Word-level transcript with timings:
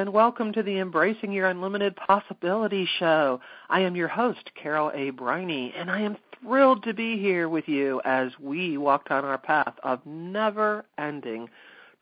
And 0.00 0.14
welcome 0.14 0.50
to 0.50 0.62
the 0.62 0.78
Embracing 0.78 1.30
Your 1.30 1.48
Unlimited 1.48 1.94
Possibility 1.94 2.88
Show. 2.98 3.38
I 3.68 3.80
am 3.80 3.94
your 3.94 4.08
host, 4.08 4.50
Carol 4.54 4.90
A. 4.94 5.10
Briney, 5.10 5.74
and 5.76 5.90
I 5.90 6.00
am 6.00 6.16
thrilled 6.40 6.84
to 6.84 6.94
be 6.94 7.18
here 7.18 7.50
with 7.50 7.68
you 7.68 8.00
as 8.06 8.30
we 8.40 8.78
walk 8.78 9.10
down 9.10 9.26
our 9.26 9.36
path 9.36 9.74
of 9.82 10.00
never 10.06 10.86
ending 10.96 11.50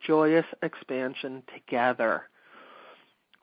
joyous 0.07 0.47
expansion 0.63 1.43
together. 1.53 2.23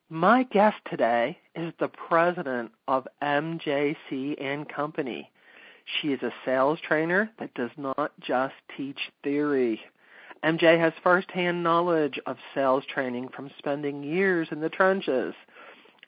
My 0.10 0.44
guest 0.44 0.78
today 0.90 1.38
is 1.54 1.74
the 1.78 1.90
president 1.90 2.72
of 2.88 3.10
MJC 3.22 4.42
and 4.42 4.70
Company. 4.70 5.30
She 6.00 6.14
is 6.14 6.24
a 6.24 6.34
sales 6.46 6.80
trainer 6.80 7.30
that 7.40 7.54
does 7.56 7.72
not 7.76 8.14
just 8.22 8.56
teach 8.78 9.00
theory. 9.22 9.82
MJ 10.46 10.80
has 10.80 10.94
firsthand 11.02 11.64
knowledge 11.64 12.20
of 12.28 12.38
sales 12.54 12.84
training 12.86 13.30
from 13.36 13.50
spending 13.58 14.04
years 14.04 14.48
in 14.52 14.60
the 14.60 14.70
trenches. 14.70 15.34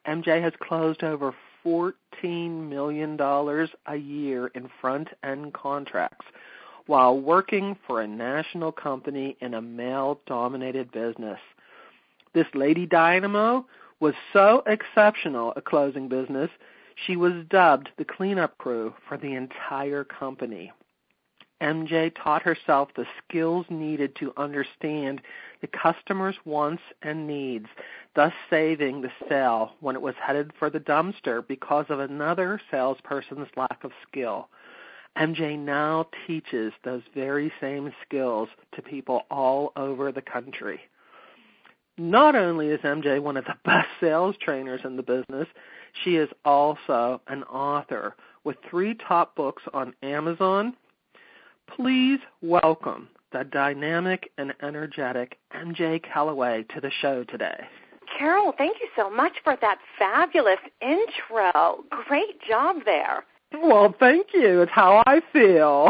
MJ 0.07 0.41
has 0.43 0.53
closed 0.61 1.03
over 1.03 1.33
$14 1.65 1.93
million 2.69 3.19
a 3.19 3.95
year 3.95 4.47
in 4.47 4.69
front 4.79 5.09
end 5.23 5.53
contracts 5.53 6.25
while 6.85 7.19
working 7.19 7.75
for 7.85 8.01
a 8.01 8.07
national 8.07 8.71
company 8.71 9.35
in 9.41 9.55
a 9.55 9.61
male 9.61 10.19
dominated 10.27 10.91
business. 10.91 11.39
This 12.33 12.47
Lady 12.53 12.85
Dynamo 12.85 13.65
was 13.99 14.13
so 14.33 14.61
exceptional 14.67 15.51
at 15.57 15.65
closing 15.65 16.07
business, 16.07 16.51
she 17.05 17.15
was 17.15 17.33
dubbed 17.49 17.89
the 17.97 18.05
cleanup 18.05 18.57
crew 18.59 18.93
for 19.07 19.17
the 19.17 19.33
entire 19.33 20.03
company. 20.03 20.71
MJ 21.61 22.11
taught 22.23 22.43
herself 22.43 22.89
the 22.95 23.07
skills 23.23 23.65
needed 23.69 24.15
to 24.17 24.33
understand 24.37 25.21
the 25.61 25.67
customer's 25.67 26.35
wants 26.45 26.83
and 27.01 27.25
needs, 27.25 27.67
thus 28.15 28.33
saving 28.49 29.01
the 29.01 29.11
sale 29.27 29.71
when 29.79 29.95
it 29.95 30.01
was 30.01 30.15
headed 30.21 30.51
for 30.59 30.69
the 30.69 30.79
dumpster 30.79 31.45
because 31.47 31.85
of 31.89 31.99
another 31.99 32.61
salesperson's 32.69 33.47
lack 33.55 33.83
of 33.83 33.91
skill. 34.07 34.49
MJ 35.17 35.57
now 35.57 36.07
teaches 36.27 36.73
those 36.83 37.01
very 37.15 37.51
same 37.59 37.91
skills 38.05 38.49
to 38.75 38.81
people 38.83 39.23
all 39.31 39.71
over 39.75 40.11
the 40.11 40.21
country. 40.21 40.79
Not 41.97 42.35
only 42.35 42.67
is 42.67 42.81
MJ 42.81 43.19
one 43.19 43.37
of 43.37 43.45
the 43.45 43.55
best 43.65 43.87
sales 43.99 44.35
trainers 44.39 44.81
in 44.83 44.95
the 44.95 45.03
business, 45.03 45.47
she 46.03 46.17
is 46.17 46.29
also 46.45 47.21
an 47.27 47.43
author 47.45 48.15
with 48.43 48.57
three 48.69 48.93
top 48.93 49.35
books 49.35 49.63
on 49.73 49.95
Amazon, 50.03 50.75
Please 51.75 52.19
welcome 52.41 53.09
the 53.31 53.43
dynamic 53.43 54.31
and 54.37 54.53
energetic 54.61 55.37
MJ 55.55 56.01
Callaway 56.01 56.65
to 56.73 56.81
the 56.81 56.91
show 57.01 57.23
today. 57.25 57.67
Carol, 58.17 58.53
thank 58.57 58.77
you 58.81 58.87
so 58.95 59.09
much 59.09 59.33
for 59.43 59.57
that 59.61 59.77
fabulous 59.99 60.59
intro. 60.81 61.83
Great 62.07 62.41
job 62.47 62.77
there. 62.85 63.25
Well, 63.53 63.93
thank 63.99 64.27
you. 64.33 64.61
It's 64.61 64.71
how 64.71 65.03
I 65.05 65.21
feel. 65.31 65.89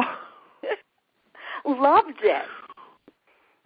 Loved 1.65 2.19
it. 2.23 2.45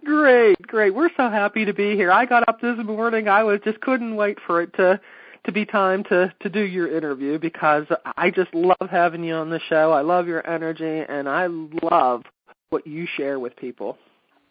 Great, 0.04 0.62
great. 0.64 0.94
We're 0.94 1.12
so 1.16 1.30
happy 1.30 1.66
to 1.66 1.74
be 1.74 1.96
here. 1.96 2.12
I 2.12 2.26
got 2.26 2.48
up 2.48 2.60
this 2.60 2.78
morning. 2.84 3.28
I 3.28 3.44
was 3.44 3.60
just 3.64 3.82
couldn't 3.82 4.16
wait 4.16 4.38
for 4.46 4.62
it 4.62 4.74
to 4.76 5.00
to 5.46 5.52
be 5.52 5.66
time 5.66 6.04
to 6.06 6.34
to 6.42 6.50
do 6.50 6.62
your 6.62 6.96
interview 6.96 7.40
because 7.40 7.86
I 8.18 8.30
just 8.30 8.54
love 8.54 8.90
having 8.90 9.24
you 9.24 9.34
on 9.36 9.50
the 9.50 9.60
show. 9.70 9.92
I 9.92 10.02
love 10.02 10.28
your 10.28 10.48
energy 10.48 11.04
and 11.08 11.28
I 11.28 11.48
love 11.48 12.24
what 12.70 12.86
you 12.86 13.08
share 13.18 13.40
with 13.40 13.56
people. 13.56 13.98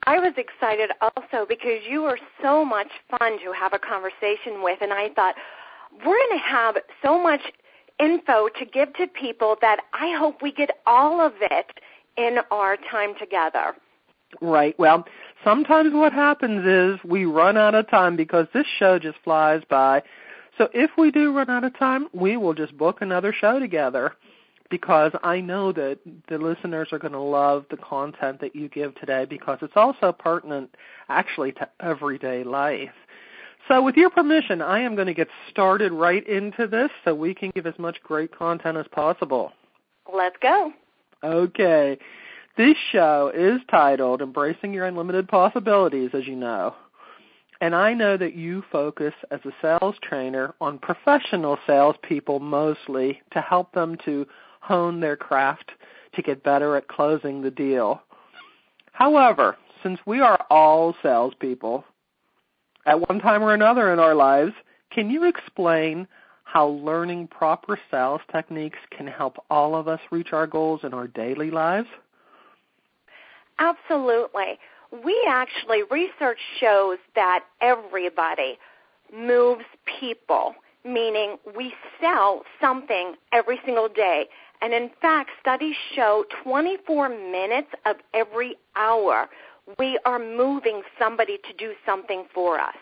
I 0.07 0.19
was 0.19 0.33
excited 0.37 0.91
also 1.01 1.47
because 1.47 1.81
you 1.89 2.03
were 2.03 2.19
so 2.43 2.65
much 2.65 2.89
fun 3.19 3.39
to 3.45 3.53
have 3.53 3.73
a 3.73 3.79
conversation 3.79 4.63
with 4.63 4.79
and 4.81 4.93
I 4.93 5.11
thought 5.11 5.35
we're 5.99 6.17
going 6.17 6.39
to 6.39 6.45
have 6.45 6.77
so 7.03 7.21
much 7.21 7.41
info 7.99 8.49
to 8.59 8.65
give 8.65 8.93
to 8.95 9.07
people 9.07 9.57
that 9.61 9.81
I 9.93 10.17
hope 10.19 10.41
we 10.43 10.53
get 10.53 10.71
all 10.87 11.21
of 11.21 11.33
it 11.41 11.67
in 12.17 12.39
our 12.51 12.77
time 12.91 13.15
together. 13.19 13.75
Right. 14.41 14.79
Well, 14.79 15.05
sometimes 15.45 15.93
what 15.93 16.13
happens 16.13 16.65
is 16.67 17.05
we 17.05 17.25
run 17.25 17.57
out 17.57 17.75
of 17.75 17.91
time 17.91 18.17
because 18.17 18.47
this 18.55 18.67
show 18.79 18.99
just 18.99 19.19
flies 19.25 19.63
by 19.69 20.03
so 20.61 20.69
if 20.75 20.91
we 20.99 21.11
do 21.11 21.33
run 21.33 21.49
out 21.49 21.65
of 21.65 21.79
time, 21.79 22.09
we 22.13 22.37
will 22.37 22.53
just 22.53 22.77
book 22.77 23.01
another 23.01 23.33
show 23.33 23.59
together 23.59 24.13
because 24.69 25.11
I 25.23 25.41
know 25.41 25.73
that 25.73 26.01
the 26.29 26.37
listeners 26.37 26.89
are 26.93 26.99
going 26.99 27.15
to 27.15 27.19
love 27.19 27.65
the 27.71 27.79
content 27.79 28.43
that 28.43 28.55
you 28.55 28.69
give 28.69 28.95
today 28.97 29.25
because 29.25 29.57
it's 29.63 29.73
also 29.75 30.13
pertinent 30.13 30.75
actually 31.09 31.53
to 31.53 31.69
everyday 31.81 32.45
life. 32.45 32.91
So 33.69 33.81
with 33.81 33.97
your 33.97 34.11
permission, 34.11 34.61
I 34.61 34.81
am 34.81 34.97
going 34.97 35.07
to 35.07 35.15
get 35.15 35.29
started 35.49 35.93
right 35.93 36.29
into 36.29 36.67
this 36.67 36.91
so 37.07 37.15
we 37.15 37.33
can 37.33 37.53
give 37.55 37.67
as 37.67 37.79
much 37.79 37.97
great 38.03 38.37
content 38.37 38.77
as 38.77 38.87
possible. 38.93 39.53
Let's 40.15 40.37
go. 40.43 40.75
Okay. 41.25 41.97
This 42.59 42.77
show 42.93 43.33
is 43.35 43.63
titled 43.71 44.21
Embracing 44.21 44.75
Your 44.75 44.85
Unlimited 44.85 45.27
Possibilities, 45.27 46.11
as 46.13 46.27
you 46.27 46.37
know. 46.37 46.75
And 47.61 47.75
I 47.75 47.93
know 47.93 48.17
that 48.17 48.35
you 48.35 48.63
focus 48.73 49.13
as 49.31 49.41
a 49.45 49.53
sales 49.61 49.97
trainer 50.03 50.55
on 50.61 50.79
professional 50.79 51.59
salespeople 51.67 52.41
mostly 52.41 53.21
to 53.33 53.41
help 53.41 53.73
them 53.73 53.99
to 54.07 54.27
hone 54.61 55.01
their 55.01 55.17
craft 55.17 55.71
to 56.15 56.23
get 56.23 56.43
better 56.43 56.77
at 56.77 56.89
closing 56.89 57.43
the 57.43 57.51
deal. 57.51 58.03
However, 58.93 59.57
since 59.83 59.99
we 60.07 60.21
are 60.21 60.47
all 60.51 60.95
salespeople 61.03 61.85
at 62.87 63.09
one 63.09 63.21
time 63.21 63.43
or 63.43 63.53
another 63.53 63.93
in 63.93 63.99
our 63.99 64.15
lives, 64.15 64.53
can 64.91 65.11
you 65.11 65.25
explain 65.25 66.09
how 66.45 66.67
learning 66.69 67.29
proper 67.29 67.79
sales 67.91 68.21
techniques 68.33 68.79
can 68.91 69.07
help 69.07 69.37
all 69.51 69.77
of 69.77 69.87
us 69.87 70.01
reach 70.11 70.33
our 70.33 70.47
goals 70.47 70.81
in 70.83 70.95
our 70.95 71.07
daily 71.07 71.51
lives? 71.51 71.89
Absolutely 73.59 74.59
we 74.93 75.17
actually, 75.29 75.83
research 75.91 76.39
shows 76.59 76.99
that 77.15 77.45
everybody 77.61 78.59
moves 79.15 79.65
people, 80.01 80.55
meaning 80.85 81.37
we 81.57 81.73
sell 82.01 82.43
something 82.61 83.15
every 83.33 83.61
single 83.65 83.89
day. 83.89 84.27
And 84.63 84.75
in 84.75 84.91
fact, 85.01 85.31
studies 85.41 85.77
show 85.95 86.25
24 86.43 87.09
minutes 87.09 87.69
of 87.87 87.97
every 88.15 88.57
hour 88.77 89.29
we 89.79 89.99
are 90.05 90.19
moving 90.19 90.83
somebody 90.99 91.39
to 91.39 91.53
do 91.57 91.75
something 91.87 92.25
for 92.35 92.59
us. 92.59 92.75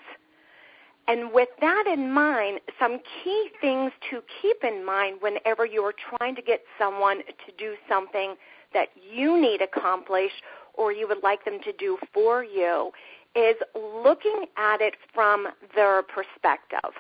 And 1.07 1.33
with 1.33 1.49
that 1.61 1.85
in 1.87 2.13
mind, 2.13 2.61
some 2.79 3.01
key 3.25 3.51
things 3.61 3.93
to 4.11 4.21
keep 4.43 4.63
in 4.63 4.85
mind 4.85 5.19
whenever 5.21 5.65
you 5.65 5.83
are 5.83 5.95
trying 6.17 6.35
to 6.37 6.43
get 6.43 6.61
someone 6.79 7.19
to 7.19 7.53
do 7.57 7.75
something 7.89 8.35
that 8.75 8.89
you 9.11 9.41
need 9.41 9.63
accomplished 9.63 10.43
or 10.79 10.93
you 10.93 11.07
would 11.09 11.23
like 11.23 11.45
them 11.45 11.59
to 11.65 11.73
do 11.73 11.99
for 12.15 12.43
you 12.43 12.93
is 13.37 13.57
looking 13.75 14.47
at 14.57 14.81
it 14.81 14.95
from 15.13 15.49
their 15.75 16.03
perspective. 16.03 16.93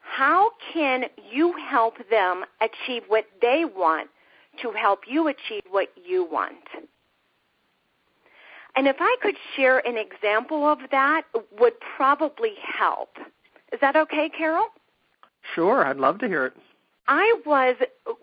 How 0.00 0.50
can 0.72 1.04
you 1.32 1.54
help 1.68 1.94
them 2.10 2.44
achieve 2.60 3.02
what 3.08 3.24
they 3.42 3.64
want 3.64 4.08
to 4.62 4.70
help 4.70 5.00
you 5.08 5.28
achieve 5.28 5.62
what 5.68 5.88
you 5.96 6.28
want? 6.30 6.54
And 8.76 8.86
if 8.86 8.96
I 9.00 9.16
could 9.22 9.34
share 9.56 9.78
an 9.86 9.96
example 9.96 10.68
of 10.68 10.78
that 10.90 11.22
would 11.58 11.72
probably 11.96 12.52
help. 12.62 13.08
Is 13.72 13.80
that 13.80 13.96
okay, 13.96 14.30
Carol? 14.36 14.66
Sure, 15.54 15.84
I'd 15.84 15.96
love 15.96 16.18
to 16.18 16.28
hear 16.28 16.46
it. 16.46 16.52
I 17.08 17.40
was 17.46 17.76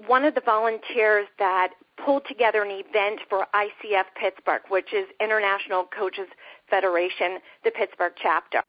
one 0.07 0.25
of 0.25 0.35
the 0.35 0.41
volunteers 0.41 1.27
that 1.39 1.69
pulled 2.03 2.23
together 2.27 2.63
an 2.63 2.71
event 2.71 3.19
for 3.29 3.45
ICF 3.53 4.05
Pittsburgh, 4.19 4.61
which 4.69 4.93
is 4.93 5.05
International 5.19 5.85
Coaches 5.85 6.27
Federation, 6.69 7.39
the 7.63 7.71
Pittsburgh 7.71 8.13
chapter. 8.21 8.61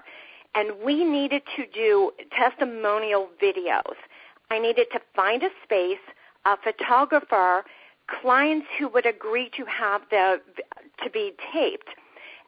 And 0.54 0.72
we 0.84 1.04
needed 1.04 1.42
to 1.56 1.64
do 1.66 2.12
testimonial 2.36 3.28
videos. 3.42 3.96
I 4.50 4.58
needed 4.58 4.86
to 4.92 5.00
find 5.16 5.42
a 5.42 5.48
space, 5.64 5.98
a 6.44 6.56
photographer, 6.56 7.64
clients 8.20 8.66
who 8.78 8.88
would 8.88 9.06
agree 9.06 9.50
to 9.56 9.64
have 9.64 10.02
the 10.10 10.40
to 11.02 11.10
be 11.10 11.32
taped. 11.52 11.88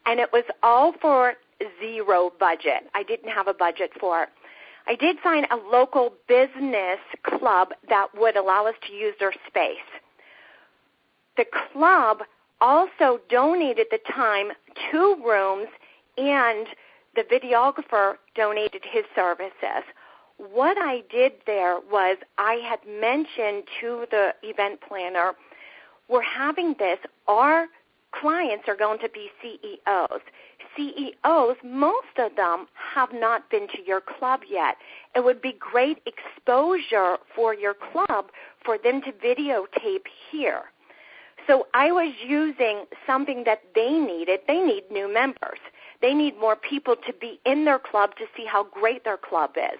And 0.05 0.21
it 0.21 0.29
was 0.33 0.45
all 0.63 0.93
for 1.01 1.35
zero 1.81 2.33
budget. 2.39 2.89
I 2.95 3.03
didn't 3.03 3.31
have 3.31 3.49
a 3.49 3.55
budget 3.55 3.91
for 3.99 4.25
it. 4.25 4.29
I 4.87 4.95
did 4.95 5.17
find 5.19 5.47
a 5.51 5.57
local 5.57 6.13
business 6.29 7.01
club 7.25 7.71
that 7.89 8.09
would 8.17 8.37
allow 8.37 8.67
us 8.67 8.75
to 8.87 8.93
use 8.93 9.15
their 9.19 9.33
space. 9.49 9.79
The 11.37 11.47
club 11.73 12.23
also 12.61 13.21
donated 13.29 13.89
the 13.91 13.99
time, 14.11 14.53
two 14.91 15.17
rooms, 15.25 15.69
and 16.17 16.67
the 17.15 17.23
videographer 17.23 18.15
donated 18.35 18.83
his 18.85 19.05
services. 19.15 19.85
What 20.39 20.77
I 20.79 21.03
did 21.11 21.33
there 21.47 21.79
was 21.91 22.19
I 22.39 22.55
had 22.55 22.81
mentioned 22.87 23.65
to 23.81 24.07
the 24.11 24.35
event 24.43 24.81
planner, 24.87 25.35
we're 26.09 26.23
having 26.23 26.75
this, 26.79 26.99
our 27.27 27.67
clients 28.13 28.65
are 28.69 28.77
going 28.77 28.99
to 29.01 29.09
be 29.09 29.31
CEOs. 29.43 30.21
CEOs, 30.77 31.57
most 31.65 32.19
of 32.19 32.37
them 32.37 32.67
have 32.95 33.13
not 33.13 33.49
been 33.51 33.67
to 33.69 33.83
your 33.87 34.01
club 34.01 34.41
yet. 34.49 34.77
It 35.15 35.25
would 35.25 35.41
be 35.41 35.53
great 35.59 36.03
exposure 36.07 37.17
for 37.35 37.55
your 37.55 37.75
club 37.75 38.27
for 38.65 38.79
them 38.79 39.01
to 39.03 39.13
videotape 39.13 40.07
here. 40.31 40.65
So 41.47 41.67
I 41.75 41.93
was 41.93 42.13
using 42.27 42.85
something 43.07 43.45
that 43.45 43.63
they 43.75 43.93
needed. 43.93 44.41
They 44.47 44.61
need 44.61 44.85
new 44.91 45.13
members. 45.13 45.59
They 46.03 46.13
need 46.13 46.39
more 46.39 46.57
people 46.57 46.97
to 47.07 47.13
be 47.13 47.41
in 47.47 47.65
their 47.65 47.79
club 47.79 48.17
to 48.17 48.25
see 48.37 48.45
how 48.45 48.65
great 48.65 49.05
their 49.05 49.17
club 49.17 49.53
is. 49.57 49.79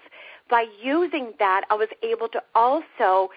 By 0.49 0.65
using 0.81 1.33
that, 1.39 1.65
I 1.69 1.75
was 1.75 1.89
able 2.03 2.27
to 2.29 2.41
also 2.55 3.29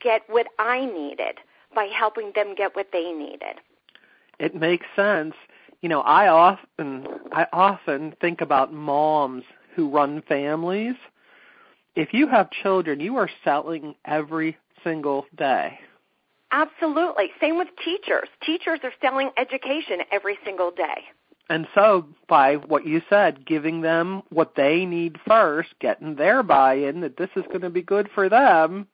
get 0.00 0.22
what 0.28 0.46
I 0.58 0.86
needed 0.86 1.38
by 1.74 1.84
helping 1.84 2.32
them 2.34 2.54
get 2.54 2.74
what 2.74 2.88
they 2.92 3.12
needed. 3.12 3.60
It 4.38 4.54
makes 4.54 4.86
sense. 4.96 5.34
You 5.80 5.88
know, 5.88 6.00
I 6.00 6.28
often 6.28 7.06
I 7.32 7.46
often 7.52 8.14
think 8.20 8.40
about 8.40 8.72
moms 8.72 9.44
who 9.74 9.90
run 9.90 10.22
families. 10.22 10.94
If 11.94 12.12
you 12.12 12.26
have 12.28 12.50
children, 12.50 13.00
you 13.00 13.16
are 13.16 13.30
selling 13.44 13.94
every 14.04 14.56
single 14.82 15.26
day. 15.36 15.78
Absolutely. 16.54 17.30
Same 17.40 17.58
with 17.58 17.66
teachers. 17.84 18.28
Teachers 18.46 18.78
are 18.84 18.92
selling 19.02 19.30
education 19.36 19.98
every 20.12 20.38
single 20.44 20.70
day. 20.70 21.02
And 21.50 21.66
so, 21.74 22.06
by 22.28 22.54
what 22.54 22.86
you 22.86 23.02
said, 23.10 23.44
giving 23.44 23.80
them 23.80 24.22
what 24.30 24.54
they 24.56 24.86
need 24.86 25.18
first, 25.26 25.70
getting 25.80 26.14
their 26.14 26.44
buy 26.44 26.74
in 26.74 27.00
that 27.00 27.16
this 27.16 27.28
is 27.34 27.42
going 27.48 27.62
to 27.62 27.70
be 27.70 27.82
good 27.82 28.08
for 28.14 28.28
them, 28.28 28.86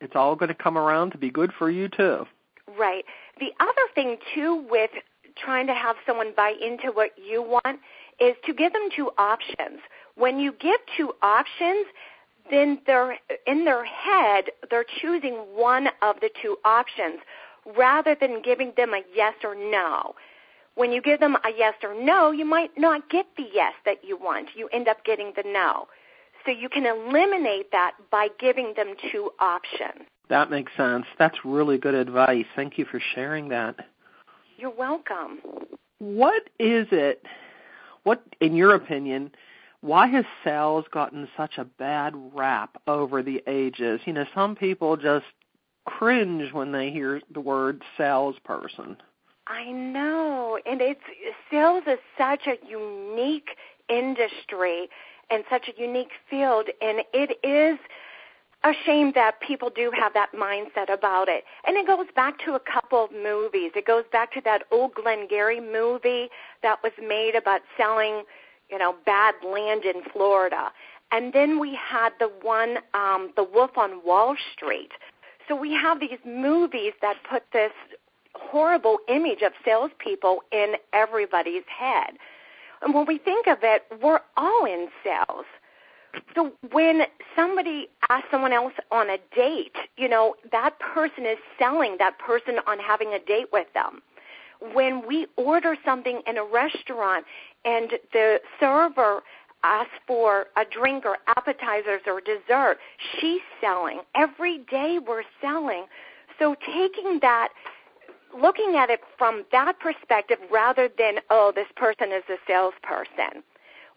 it's 0.00 0.16
all 0.16 0.34
going 0.34 0.48
to 0.48 0.54
come 0.54 0.78
around 0.78 1.10
to 1.10 1.18
be 1.18 1.30
good 1.30 1.52
for 1.58 1.70
you 1.70 1.88
too. 1.88 2.26
Right. 2.78 3.04
The 3.38 3.50
other 3.60 3.86
thing, 3.94 4.16
too, 4.34 4.64
with 4.70 4.90
trying 5.36 5.66
to 5.66 5.74
have 5.74 5.96
someone 6.06 6.32
buy 6.34 6.54
into 6.60 6.88
what 6.92 7.10
you 7.22 7.42
want 7.42 7.78
is 8.18 8.34
to 8.46 8.54
give 8.54 8.72
them 8.72 8.88
two 8.96 9.10
options. 9.18 9.80
When 10.16 10.38
you 10.38 10.52
give 10.52 10.80
two 10.96 11.12
options, 11.22 11.86
then 12.50 12.78
they're 12.86 13.18
in 13.46 13.64
their 13.64 13.84
head 13.84 14.44
they're 14.70 14.84
choosing 15.00 15.34
one 15.54 15.88
of 16.02 16.16
the 16.20 16.30
two 16.42 16.56
options 16.64 17.20
rather 17.76 18.16
than 18.18 18.42
giving 18.42 18.72
them 18.76 18.94
a 18.94 19.02
yes 19.14 19.34
or 19.44 19.54
no. 19.54 20.14
When 20.74 20.92
you 20.92 21.02
give 21.02 21.20
them 21.20 21.36
a 21.36 21.50
yes 21.56 21.74
or 21.82 21.94
no, 21.94 22.30
you 22.30 22.44
might 22.44 22.70
not 22.78 23.10
get 23.10 23.26
the 23.36 23.46
yes 23.52 23.74
that 23.84 24.04
you 24.04 24.16
want. 24.16 24.50
You 24.54 24.68
end 24.72 24.88
up 24.88 25.04
getting 25.04 25.32
the 25.36 25.42
no. 25.46 25.88
So 26.44 26.52
you 26.52 26.68
can 26.68 26.86
eliminate 26.86 27.70
that 27.72 27.92
by 28.10 28.28
giving 28.38 28.72
them 28.76 28.94
two 29.12 29.30
options. 29.40 30.06
That 30.30 30.50
makes 30.50 30.72
sense. 30.76 31.04
That's 31.18 31.36
really 31.44 31.76
good 31.76 31.94
advice. 31.94 32.46
Thank 32.56 32.78
you 32.78 32.86
for 32.86 33.00
sharing 33.14 33.48
that. 33.48 33.76
You're 34.56 34.70
welcome. 34.70 35.40
What 35.98 36.44
is 36.58 36.86
it, 36.92 37.24
what, 38.04 38.22
in 38.40 38.54
your 38.54 38.74
opinion, 38.74 39.32
why 39.80 40.06
has 40.08 40.24
sales 40.44 40.84
gotten 40.92 41.28
such 41.36 41.58
a 41.58 41.64
bad 41.64 42.14
rap 42.34 42.80
over 42.86 43.22
the 43.22 43.42
ages? 43.46 44.00
You 44.04 44.12
know, 44.12 44.26
some 44.34 44.54
people 44.54 44.96
just 44.96 45.26
cringe 45.86 46.52
when 46.52 46.72
they 46.72 46.90
hear 46.90 47.20
the 47.32 47.40
word 47.40 47.82
salesperson. 47.96 48.96
I 49.46 49.70
know, 49.72 50.58
and 50.64 50.80
it's 50.80 51.00
sales 51.50 51.82
is 51.86 51.98
such 52.16 52.46
a 52.46 52.56
unique 52.68 53.56
industry 53.88 54.88
and 55.30 55.44
such 55.50 55.68
a 55.68 55.80
unique 55.80 56.12
field, 56.28 56.68
and 56.80 57.00
it 57.12 57.38
is 57.42 57.78
a 58.62 58.72
shame 58.84 59.12
that 59.14 59.40
people 59.40 59.70
do 59.70 59.90
have 59.96 60.12
that 60.12 60.32
mindset 60.34 60.92
about 60.92 61.28
it. 61.28 61.44
And 61.66 61.76
it 61.76 61.86
goes 61.86 62.06
back 62.14 62.38
to 62.44 62.54
a 62.54 62.60
couple 62.60 63.04
of 63.04 63.10
movies. 63.10 63.72
It 63.74 63.86
goes 63.86 64.04
back 64.12 64.32
to 64.34 64.40
that 64.44 64.64
old 64.70 64.94
Glengarry 64.94 65.60
movie 65.60 66.28
that 66.62 66.82
was 66.82 66.92
made 67.00 67.34
about 67.34 67.62
selling 67.78 68.22
you 68.70 68.78
know, 68.78 68.94
bad 69.04 69.34
land 69.44 69.84
in 69.84 70.02
Florida. 70.12 70.70
And 71.12 71.32
then 71.32 71.58
we 71.58 71.74
had 71.74 72.10
the 72.18 72.30
one, 72.42 72.78
um, 72.94 73.32
The 73.36 73.44
Wolf 73.44 73.76
on 73.76 74.04
Wall 74.04 74.36
Street. 74.52 74.92
So 75.48 75.56
we 75.56 75.72
have 75.74 75.98
these 75.98 76.18
movies 76.24 76.92
that 77.02 77.16
put 77.28 77.42
this 77.52 77.72
horrible 78.34 78.98
image 79.08 79.42
of 79.42 79.52
salespeople 79.64 80.42
in 80.52 80.74
everybody's 80.92 81.64
head. 81.66 82.12
And 82.82 82.94
when 82.94 83.06
we 83.06 83.18
think 83.18 83.46
of 83.46 83.58
it, 83.62 83.84
we're 84.00 84.20
all 84.36 84.64
in 84.64 84.88
sales. 85.04 85.44
So 86.34 86.52
when 86.72 87.02
somebody 87.36 87.88
asks 88.08 88.28
someone 88.30 88.52
else 88.52 88.72
on 88.90 89.10
a 89.10 89.18
date, 89.34 89.76
you 89.96 90.08
know, 90.08 90.34
that 90.50 90.78
person 90.78 91.26
is 91.26 91.38
selling 91.58 91.96
that 91.98 92.18
person 92.18 92.56
on 92.66 92.78
having 92.78 93.12
a 93.12 93.18
date 93.18 93.46
with 93.52 93.66
them. 93.74 94.02
When 94.74 95.06
we 95.06 95.26
order 95.36 95.76
something 95.84 96.20
in 96.26 96.36
a 96.36 96.44
restaurant, 96.44 97.24
and 97.64 97.92
the 98.12 98.40
server 98.58 99.22
asks 99.62 99.92
for 100.06 100.46
a 100.56 100.64
drink 100.70 101.04
or 101.04 101.18
appetizers 101.26 102.00
or 102.06 102.20
dessert, 102.20 102.78
she's 103.20 103.40
selling. 103.60 104.00
Every 104.14 104.58
day 104.70 104.98
we're 105.06 105.24
selling. 105.40 105.84
So 106.38 106.54
taking 106.66 107.18
that, 107.20 107.50
looking 108.40 108.76
at 108.76 108.88
it 108.88 109.00
from 109.18 109.44
that 109.52 109.78
perspective 109.80 110.38
rather 110.50 110.88
than, 110.96 111.16
oh, 111.28 111.52
this 111.54 111.66
person 111.76 112.12
is 112.12 112.22
a 112.30 112.36
salesperson. 112.46 113.42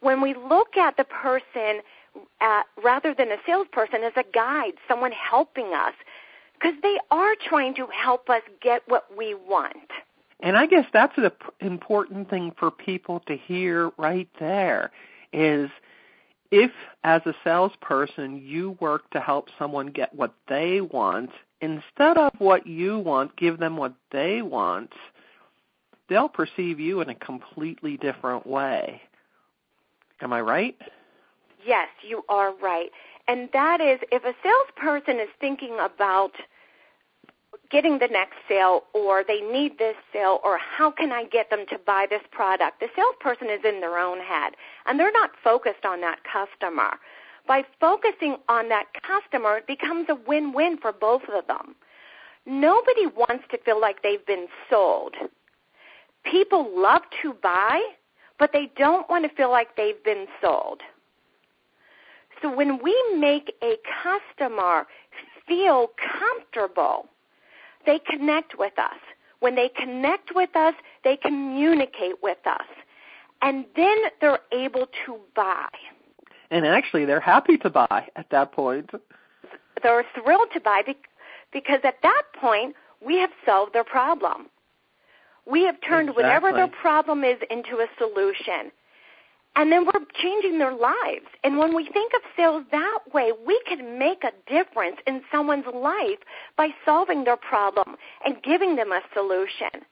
When 0.01 0.22
we 0.22 0.34
look 0.34 0.75
at 0.75 0.98
the 0.98 1.05
person 1.05 1.82
at, 2.41 2.63
rather 2.84 3.13
than 3.13 3.32
a 3.32 3.38
salesperson 3.46 4.03
as 4.03 4.13
a 4.17 4.25
guide, 4.34 4.74
someone 4.88 5.13
helping 5.13 5.74
us, 5.74 5.93
because 6.53 6.75
they 6.82 6.98
are 7.10 7.36
trying 7.48 7.74
to 7.75 7.88
help 7.88 8.29
us 8.29 8.41
get 8.62 8.82
what 8.88 9.05
we 9.17 9.34
want. 9.34 9.89
And 10.43 10.57
I 10.57 10.65
guess 10.65 10.85
that's 10.91 11.15
the 11.15 11.31
important 11.62 12.29
thing 12.29 12.51
for 12.59 12.69
people 12.69 13.21
to 13.27 13.38
hear 13.38 13.91
right 13.97 14.27
there 14.39 14.91
is 15.31 15.69
if 16.51 16.69
as 17.05 17.21
a 17.25 17.33
salesperson 17.45 18.41
you 18.43 18.77
work 18.81 19.09
to 19.12 19.21
help 19.21 19.47
someone 19.57 19.88
get 19.88 20.13
what 20.13 20.33
they 20.50 20.81
want, 20.81 21.29
instead 21.62 22.17
of 22.17 22.33
what 22.39 22.67
you 22.67 23.00
want, 23.00 23.35
give 23.38 23.57
them 23.57 23.77
what 23.77 23.93
they 24.12 24.41
want, 24.41 24.91
they'll 26.09 26.27
perceive 26.27 26.77
you 26.77 27.00
in 27.00 27.09
a 27.09 27.15
completely 27.15 27.95
different 27.95 28.45
way. 28.45 29.01
Am 30.19 30.33
I 30.33 30.41
right? 30.41 30.77
Yes, 31.65 31.88
you 32.05 32.25
are 32.27 32.53
right. 32.62 32.89
And 33.29 33.47
that 33.53 33.79
is 33.79 34.00
if 34.12 34.25
a 34.25 34.35
salesperson 34.43 35.21
is 35.21 35.29
thinking 35.39 35.77
about 35.79 36.33
getting 37.74 37.98
the 37.98 38.08
next 38.08 38.36
sale 38.48 38.84
or 38.94 39.24
they 39.27 39.42
need 39.42 39.80
this 39.80 39.96
sale 40.13 40.39
or 40.44 40.60
how 40.60 40.92
can 40.92 41.12
I 41.12 41.25
get 41.25 41.50
them 41.50 41.65
to 41.72 41.80
buy 41.80 42.06
this 42.08 42.22
product. 42.32 42.80
The 42.80 42.88
salesperson 42.96 43.50
is 43.50 43.65
in 43.65 43.82
their 43.82 43.98
own 43.98 44.20
head 44.20 44.53
and 44.86 45.00
they're 45.00 45.12
not 45.12 45.32
focused 45.44 45.84
on 45.84 46.00
that 46.01 46.20
customer. 46.24 47.00
By 47.48 47.63
focusing 47.80 48.38
on 48.48 48.70
that 48.70 48.86
customer, 49.01 49.58
it 49.58 49.68
becomes 49.68 50.06
a 50.08 50.15
win-win 50.15 50.77
for 50.77 50.94
both 50.94 51.24
of 51.24 51.48
them. 51.48 51.75
Nobody 52.46 53.08
wants 53.08 53.46
to 53.50 53.58
feel 53.58 53.82
like 53.82 54.03
they've 54.03 54.25
been 54.25 54.48
sold. 54.70 55.15
People 56.24 56.70
love 56.80 57.01
to 57.24 57.34
buy, 57.34 57.82
but 58.38 58.51
they 58.53 58.72
don't 58.77 59.10
want 59.10 59.27
to 59.27 59.36
feel 59.36 59.50
like 59.50 59.75
they've 59.75 60.03
been 60.06 60.27
sold. 60.39 60.82
So 62.42 62.56
when 62.56 62.84
we 62.84 62.96
make 63.18 63.56
a 63.63 63.77
customer 64.03 64.86
feel 65.48 65.89
comfortable 66.20 67.08
they 67.85 67.99
connect 67.99 68.57
with 68.57 68.77
us. 68.77 68.99
When 69.39 69.55
they 69.55 69.69
connect 69.69 70.33
with 70.33 70.55
us, 70.55 70.73
they 71.03 71.17
communicate 71.17 72.21
with 72.21 72.37
us. 72.45 72.65
And 73.41 73.65
then 73.75 73.97
they're 74.21 74.39
able 74.53 74.87
to 75.05 75.19
buy. 75.35 75.67
And 76.49 76.65
actually, 76.65 77.05
they're 77.05 77.19
happy 77.19 77.57
to 77.57 77.69
buy 77.69 78.07
at 78.15 78.29
that 78.29 78.51
point. 78.51 78.91
They're 79.81 80.05
thrilled 80.13 80.49
to 80.53 80.61
buy 80.61 80.83
because 81.51 81.79
at 81.83 82.01
that 82.03 82.23
point, 82.39 82.75
we 83.05 83.17
have 83.17 83.31
solved 83.45 83.73
their 83.73 83.83
problem. 83.83 84.47
We 85.45 85.63
have 85.63 85.75
turned 85.81 86.09
exactly. 86.09 86.23
whatever 86.23 86.53
their 86.53 86.67
problem 86.67 87.23
is 87.23 87.37
into 87.49 87.77
a 87.77 87.87
solution. 87.97 88.71
And 89.55 89.72
then 89.72 89.86
we're 89.86 90.05
changing 90.19 90.57
their 90.57 90.74
lives. 90.74 91.27
And 91.43 91.60
when 91.60 91.75
we 91.75 91.88
think 91.93 92.12
of 92.15 92.22
sales 92.36 92.63
that 92.72 93.00
way, 93.13 93.31
we 93.45 93.62
can 93.67 94.00
make 94.00 94.24
a 94.24 94.31
difference 94.51 94.98
in 95.05 95.22
someone's 95.31 95.65
life 95.74 96.19
by 96.57 96.69
solving 96.86 97.24
their 97.24 97.38
problem 97.38 97.95
and 98.25 98.41
giving 98.41 98.75
them 98.75 98.91
a 98.91 99.01
solution. 99.13 99.86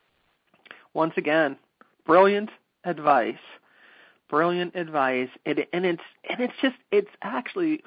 Once 0.93 1.13
again, 1.15 1.57
brilliant 2.05 2.49
advice. 2.85 3.35
Brilliant 4.29 4.75
advice. 4.75 5.29
It, 5.45 5.69
and 5.73 5.85
it's 5.85 6.01
and 6.29 6.39
it's 6.39 6.53
just 6.61 6.77
it's 6.91 7.09
actually 7.21 7.83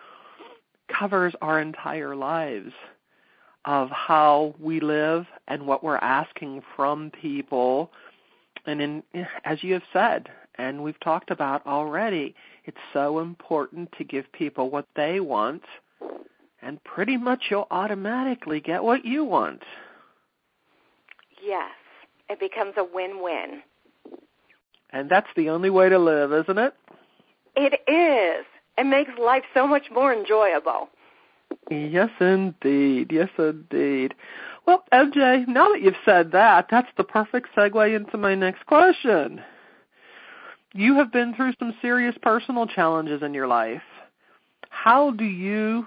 covers 0.88 1.34
our 1.40 1.58
entire 1.60 2.14
lives 2.14 2.72
of 3.64 3.88
how 3.90 4.54
we 4.60 4.78
live 4.78 5.26
and 5.48 5.66
what 5.66 5.82
we're 5.82 5.96
asking 5.96 6.62
from 6.76 7.10
people. 7.10 7.90
And 8.66 8.80
in, 8.80 9.02
as 9.44 9.62
you 9.62 9.72
have 9.72 9.82
said, 9.92 10.28
and 10.58 10.82
we've 10.82 10.98
talked 11.00 11.30
about 11.30 11.66
already, 11.66 12.34
it's 12.64 12.76
so 12.92 13.20
important 13.20 13.90
to 13.98 14.04
give 14.04 14.30
people 14.32 14.70
what 14.70 14.86
they 14.96 15.20
want, 15.20 15.62
and 16.62 16.82
pretty 16.84 17.16
much 17.16 17.44
you'll 17.50 17.66
automatically 17.70 18.60
get 18.60 18.82
what 18.82 19.04
you 19.04 19.24
want. 19.24 19.62
Yes, 21.44 21.72
it 22.28 22.40
becomes 22.40 22.74
a 22.76 22.84
win 22.84 23.22
win. 23.22 23.62
And 24.90 25.10
that's 25.10 25.28
the 25.36 25.50
only 25.50 25.70
way 25.70 25.88
to 25.88 25.98
live, 25.98 26.32
isn't 26.32 26.58
it? 26.58 26.74
It 27.56 27.80
is. 27.90 28.46
It 28.78 28.84
makes 28.84 29.10
life 29.20 29.44
so 29.52 29.66
much 29.66 29.84
more 29.92 30.12
enjoyable. 30.12 30.88
Yes, 31.70 32.10
indeed. 32.20 33.10
Yes, 33.12 33.28
indeed. 33.38 34.14
Well, 34.66 34.84
MJ, 34.92 35.46
now 35.46 35.72
that 35.72 35.82
you've 35.82 35.94
said 36.04 36.32
that, 36.32 36.66
that's 36.70 36.88
the 36.96 37.04
perfect 37.04 37.48
segue 37.56 37.94
into 37.94 38.16
my 38.16 38.34
next 38.34 38.66
question. 38.66 39.42
You 40.74 40.96
have 40.96 41.12
been 41.12 41.34
through 41.34 41.54
some 41.58 41.72
serious 41.80 42.16
personal 42.20 42.66
challenges 42.66 43.22
in 43.22 43.32
your 43.32 43.46
life. 43.46 43.82
How 44.70 45.12
do 45.12 45.24
you 45.24 45.86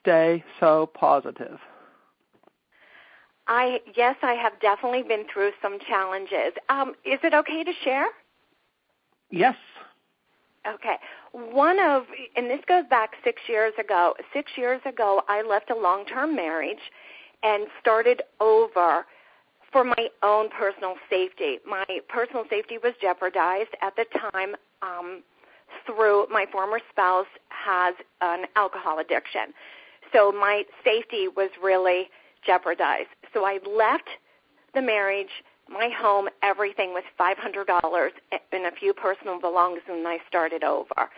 stay 0.00 0.44
so 0.58 0.90
positive? 0.92 1.58
I 3.46 3.80
yes, 3.96 4.16
I 4.22 4.32
have 4.32 4.58
definitely 4.60 5.04
been 5.04 5.24
through 5.32 5.52
some 5.62 5.78
challenges. 5.88 6.52
Um, 6.68 6.94
is 7.04 7.20
it 7.22 7.32
okay 7.32 7.62
to 7.62 7.72
share? 7.84 8.06
Yes. 9.30 9.54
Okay. 10.66 10.96
One 11.32 11.78
of, 11.78 12.04
and 12.36 12.48
this 12.48 12.60
goes 12.66 12.84
back 12.88 13.10
six 13.22 13.42
years 13.48 13.74
ago. 13.78 14.14
Six 14.32 14.52
years 14.56 14.80
ago, 14.86 15.22
I 15.28 15.42
left 15.42 15.70
a 15.70 15.76
long 15.76 16.06
term 16.06 16.34
marriage 16.34 16.78
and 17.42 17.66
started 17.80 18.22
over 18.40 19.04
for 19.74 19.82
my 19.82 20.08
own 20.22 20.48
personal 20.50 20.94
safety. 21.10 21.58
My 21.68 21.84
personal 22.08 22.44
safety 22.48 22.78
was 22.78 22.94
jeopardized 23.02 23.74
at 23.82 23.96
the 23.96 24.06
time 24.30 24.54
um, 24.82 25.24
through 25.84 26.28
my 26.30 26.46
former 26.52 26.78
spouse 26.90 27.26
has 27.48 27.96
an 28.20 28.44
alcohol 28.54 29.00
addiction. 29.00 29.52
So 30.12 30.30
my 30.30 30.62
safety 30.84 31.26
was 31.26 31.50
really 31.60 32.08
jeopardized. 32.46 33.08
So 33.34 33.44
I 33.44 33.58
left 33.68 34.08
the 34.74 34.80
marriage 34.80 35.42
my 35.68 35.88
home, 35.88 36.28
everything 36.42 36.94
with 36.94 37.04
$500 37.18 38.10
and 38.52 38.66
a 38.66 38.70
few 38.78 38.92
personal 38.92 39.40
belongings, 39.40 39.82
and 39.88 40.06
I 40.06 40.18
started 40.28 40.62
over. 40.62 41.10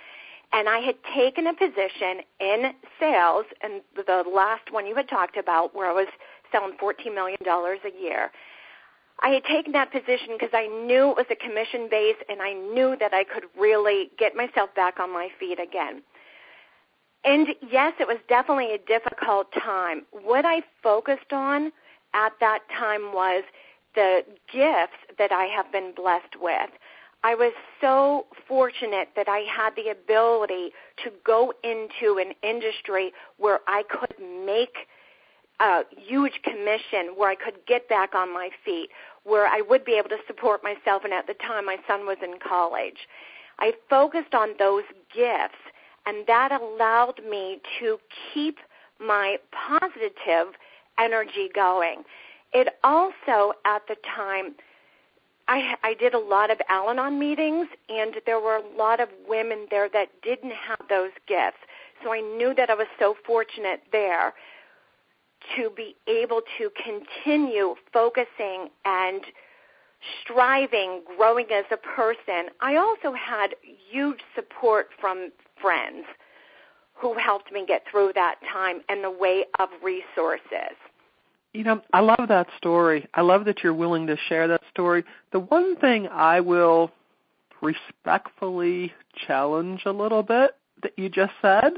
And 0.52 0.68
I 0.68 0.78
had 0.78 0.94
taken 1.14 1.48
a 1.48 1.52
position 1.52 2.22
in 2.38 2.72
sales, 3.00 3.44
and 3.60 3.82
the 3.96 4.22
last 4.32 4.70
one 4.70 4.86
you 4.86 4.94
had 4.94 5.08
talked 5.08 5.36
about, 5.36 5.74
where 5.74 5.90
I 5.90 5.92
was 5.92 6.06
selling 6.56 6.76
$14 6.80 7.14
million 7.14 7.38
a 7.44 8.02
year. 8.02 8.30
I 9.20 9.30
had 9.30 9.44
taken 9.44 9.72
that 9.72 9.92
position 9.92 10.36
because 10.38 10.50
I 10.52 10.66
knew 10.66 11.10
it 11.10 11.16
was 11.16 11.26
a 11.30 11.36
commission 11.36 11.88
base, 11.90 12.16
and 12.28 12.40
I 12.42 12.52
knew 12.52 12.96
that 13.00 13.14
I 13.14 13.24
could 13.24 13.44
really 13.58 14.10
get 14.18 14.36
myself 14.36 14.74
back 14.74 15.00
on 15.00 15.12
my 15.12 15.28
feet 15.40 15.58
again. 15.58 16.02
And 17.24 17.48
yes, 17.70 17.94
it 17.98 18.06
was 18.06 18.18
definitely 18.28 18.72
a 18.74 18.78
difficult 18.78 19.52
time. 19.52 20.02
What 20.12 20.44
I 20.44 20.62
focused 20.82 21.32
on 21.32 21.72
at 22.14 22.32
that 22.40 22.60
time 22.78 23.12
was– 23.12 23.42
the 23.96 24.20
gifts 24.52 25.00
that 25.18 25.32
I 25.32 25.46
have 25.46 25.72
been 25.72 25.92
blessed 25.96 26.36
with. 26.40 26.70
I 27.24 27.34
was 27.34 27.52
so 27.80 28.26
fortunate 28.46 29.08
that 29.16 29.26
I 29.26 29.38
had 29.50 29.70
the 29.74 29.90
ability 29.90 30.70
to 31.02 31.10
go 31.24 31.52
into 31.64 32.18
an 32.18 32.34
industry 32.44 33.12
where 33.38 33.60
I 33.66 33.82
could 33.90 34.14
make 34.46 34.86
a 35.60 35.82
huge 35.96 36.40
commission, 36.42 37.14
where 37.16 37.30
I 37.30 37.34
could 37.34 37.54
get 37.66 37.88
back 37.88 38.14
on 38.14 38.32
my 38.32 38.50
feet, 38.64 38.90
where 39.24 39.46
I 39.46 39.62
would 39.68 39.84
be 39.84 39.94
able 39.94 40.10
to 40.10 40.18
support 40.26 40.62
myself. 40.62 41.04
And 41.04 41.12
at 41.12 41.26
the 41.26 41.34
time, 41.34 41.66
my 41.66 41.78
son 41.86 42.06
was 42.06 42.18
in 42.22 42.38
college. 42.38 43.08
I 43.58 43.72
focused 43.88 44.34
on 44.34 44.50
those 44.58 44.84
gifts, 45.14 45.58
and 46.04 46.26
that 46.26 46.52
allowed 46.52 47.20
me 47.28 47.60
to 47.80 47.98
keep 48.32 48.58
my 49.00 49.38
positive 49.52 50.54
energy 50.98 51.48
going. 51.54 52.02
It 52.52 52.68
also, 52.84 53.52
at 53.64 53.82
the 53.88 53.96
time, 54.14 54.54
I, 55.48 55.74
I 55.82 55.94
did 55.94 56.14
a 56.14 56.18
lot 56.18 56.50
of 56.50 56.58
Al 56.68 56.90
Anon 56.90 57.18
meetings, 57.18 57.68
and 57.88 58.14
there 58.26 58.40
were 58.40 58.56
a 58.56 58.76
lot 58.76 59.00
of 59.00 59.08
women 59.28 59.66
there 59.70 59.88
that 59.92 60.08
didn't 60.22 60.52
have 60.52 60.80
those 60.88 61.12
gifts. 61.26 61.58
So 62.02 62.12
I 62.12 62.20
knew 62.20 62.54
that 62.56 62.68
I 62.68 62.74
was 62.74 62.88
so 62.98 63.14
fortunate 63.24 63.82
there 63.92 64.34
to 65.56 65.70
be 65.76 65.96
able 66.06 66.40
to 66.58 66.70
continue 66.82 67.74
focusing 67.92 68.68
and 68.84 69.22
striving, 70.22 71.02
growing 71.16 71.46
as 71.52 71.64
a 71.70 71.76
person. 71.76 72.50
I 72.60 72.76
also 72.76 73.12
had 73.16 73.54
huge 73.90 74.20
support 74.34 74.88
from 75.00 75.30
friends 75.60 76.04
who 76.94 77.14
helped 77.18 77.52
me 77.52 77.64
get 77.66 77.82
through 77.90 78.12
that 78.14 78.36
time 78.52 78.80
and 78.88 79.04
the 79.04 79.10
way 79.10 79.44
of 79.58 79.68
resources 79.82 80.76
you 81.56 81.64
know, 81.64 81.80
I 81.94 82.00
love 82.00 82.28
that 82.28 82.48
story. 82.58 83.06
I 83.14 83.22
love 83.22 83.46
that 83.46 83.62
you're 83.62 83.72
willing 83.72 84.06
to 84.08 84.16
share 84.28 84.46
that 84.46 84.60
story. 84.70 85.04
The 85.32 85.40
one 85.40 85.76
thing 85.76 86.06
I 86.08 86.38
will 86.40 86.90
respectfully 87.62 88.92
challenge 89.26 89.82
a 89.86 89.90
little 89.90 90.22
bit 90.22 90.50
that 90.82 90.92
you 90.98 91.08
just 91.08 91.32
said 91.40 91.72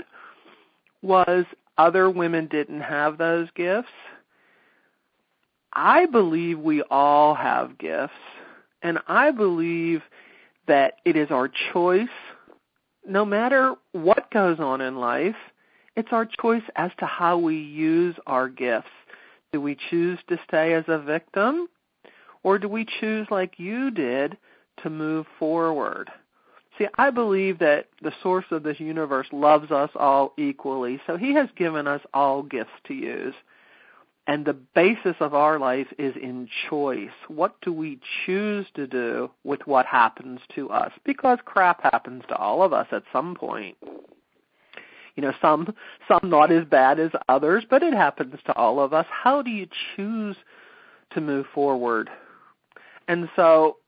was 1.03 1.45
other 1.79 2.11
women 2.11 2.47
didn't 2.49 2.81
have 2.81 3.17
those 3.17 3.49
gifts. 3.55 3.89
I 5.73 6.07
believe 6.07 6.59
we 6.59 6.83
all 6.91 7.35
have 7.35 7.79
gifts, 7.79 8.13
and 8.83 8.99
I 9.07 9.31
believe 9.31 10.03
that 10.67 10.95
it 11.05 11.17
is 11.17 11.31
our 11.31 11.51
choice, 11.73 12.09
no 13.07 13.25
matter 13.25 13.75
what 13.93 14.31
goes 14.31 14.61
on 14.61 14.81
in 14.81 14.99
life, 14.99 15.37
it's 15.97 16.13
our 16.13 16.29
choice 16.41 16.63
as 16.77 16.91
to 16.99 17.07
how 17.07 17.39
we 17.39 17.57
use 17.57 18.15
our 18.27 18.49
gifts. 18.49 18.89
Do 19.53 19.61
we 19.61 19.77
choose 19.89 20.19
to 20.29 20.39
stay 20.47 20.75
as 20.75 20.85
a 20.89 20.99
victim? 20.99 21.69
Or 22.43 22.59
do 22.59 22.69
we 22.69 22.87
choose, 23.01 23.27
like 23.31 23.55
you 23.59 23.91
did, 23.91 24.37
to 24.83 24.91
move 24.91 25.27
forward? 25.39 26.11
See, 26.79 26.87
I 26.97 27.11
believe 27.11 27.59
that 27.59 27.87
the 28.03 28.13
source 28.23 28.45
of 28.53 28.63
this 28.63 28.79
universe 28.79 29.27
loves 29.33 29.73
us 29.73 29.91
all 29.97 30.33
equally, 30.39 31.01
so 31.07 31.17
he 31.17 31.35
has 31.35 31.49
given 31.57 31.89
us 31.89 32.01
all 32.15 32.43
gifts 32.43 32.71
to 32.87 32.95
use. 32.95 33.35
And 34.29 34.45
the 34.45 34.53
basis 34.53 35.17
of 35.21 35.35
our 35.35 35.59
life 35.59 35.89
is 35.99 36.15
in 36.15 36.49
choice. 36.69 37.09
What 37.29 37.55
do 37.63 37.73
we 37.73 37.99
choose 38.25 38.67
to 38.75 38.87
do 38.87 39.31
with 39.43 39.67
what 39.67 39.87
happens 39.87 40.41
to 40.55 40.69
us? 40.69 40.93
Because 41.05 41.39
crap 41.45 41.83
happens 41.83 42.23
to 42.29 42.37
all 42.37 42.63
of 42.63 42.73
us 42.73 42.87
at 42.93 43.03
some 43.13 43.35
point 43.35 43.77
you 45.19 45.23
know 45.23 45.33
some 45.43 45.75
some 46.07 46.31
not 46.31 46.53
as 46.53 46.65
bad 46.65 47.01
as 47.01 47.11
others 47.29 47.65
but 47.69 47.83
it 47.83 47.93
happens 47.93 48.37
to 48.47 48.55
all 48.55 48.79
of 48.79 48.95
us 48.95 49.05
how 49.11 49.43
do 49.43 49.51
you 49.51 49.67
choose 49.97 50.37
to 51.11 51.21
move 51.21 51.45
forward 51.53 52.09
and 53.09 53.29
so 53.35 53.79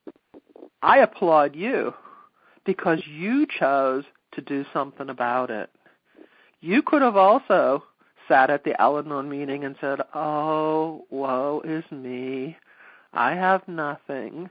i 0.83 0.99
applaud 0.99 1.55
you 1.55 1.95
because 2.65 3.01
you 3.07 3.47
chose 3.47 4.05
to 4.33 4.41
do 4.41 4.65
something 4.73 5.09
about 5.09 5.51
it. 5.51 5.71
You 6.61 6.83
could 6.83 7.03
have 7.03 7.17
also 7.17 7.85
sat 8.29 8.51
at 8.51 8.65
the 8.65 8.81
al-anon 8.81 9.29
meeting 9.29 9.65
and 9.65 9.77
said 9.81 10.01
oh 10.15 11.05
woe 11.11 11.63
is 11.65 11.85
me. 11.91 12.57
I 13.13 13.35
have 13.35 13.67
nothing. 13.67 14.51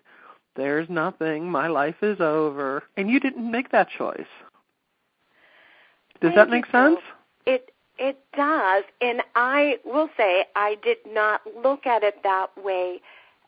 There's 0.56 0.89
nothing. 0.89 1.50
My 1.50 1.68
life 1.68 1.96
is 2.01 2.20
over. 2.20 2.84
And 2.98 3.10
you 3.10 3.20
didn't 3.20 3.50
make 3.50 3.72
that 3.72 3.88
choice. 3.89 4.28
Does 6.20 6.34
Thank 6.34 6.36
that 6.36 6.50
make 6.50 6.66
sense? 6.66 7.00
It 7.46 7.72
it 7.98 8.18
does, 8.36 8.86
and 9.01 9.22
I 9.36 9.78
will 9.84 10.10
say 10.16 10.46
I 10.56 10.78
did 10.84 11.00
not 11.06 11.42
look 11.62 11.86
at 11.86 12.01
it 12.01 12.24
that 12.24 12.48
way 12.62 13.01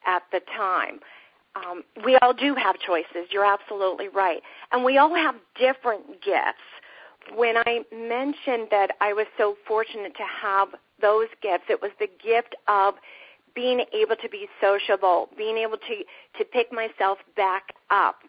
at 0.06 0.24
the 0.32 0.42
time. 0.56 1.00
Um, 1.56 1.84
we 2.06 2.18
all 2.22 2.34
do 2.34 2.56
have 2.56 2.78
choices. 2.80 3.30
You're 3.30 3.46
absolutely 3.46 4.08
right, 4.08 4.42
and 4.72 4.84
we 4.86 4.98
all 4.98 5.14
have 5.16 5.36
different 5.60 6.22
gifts. 6.22 6.64
when 7.36 7.56
I 7.58 7.82
mentioned 7.94 8.68
that 8.72 8.92
I 9.00 9.14
was 9.14 9.28
so 9.38 9.56
fortunate 9.68 10.16
to 10.16 10.24
have 10.24 10.70
those 11.02 11.28
gifts, 11.42 11.66
it 11.70 11.82
was 11.82 11.92
the 12.00 12.08
gift 12.08 12.56
of 12.68 12.96
being 13.54 13.84
able 13.94 14.16
to 14.16 14.30
be 14.30 14.48
sociable, 14.60 15.30
being 15.38 15.58
able 15.58 15.78
to 15.78 16.04
to 16.38 16.46
pick 16.46 16.72
myself 16.72 17.20
back 17.36 17.74
up, 17.90 18.20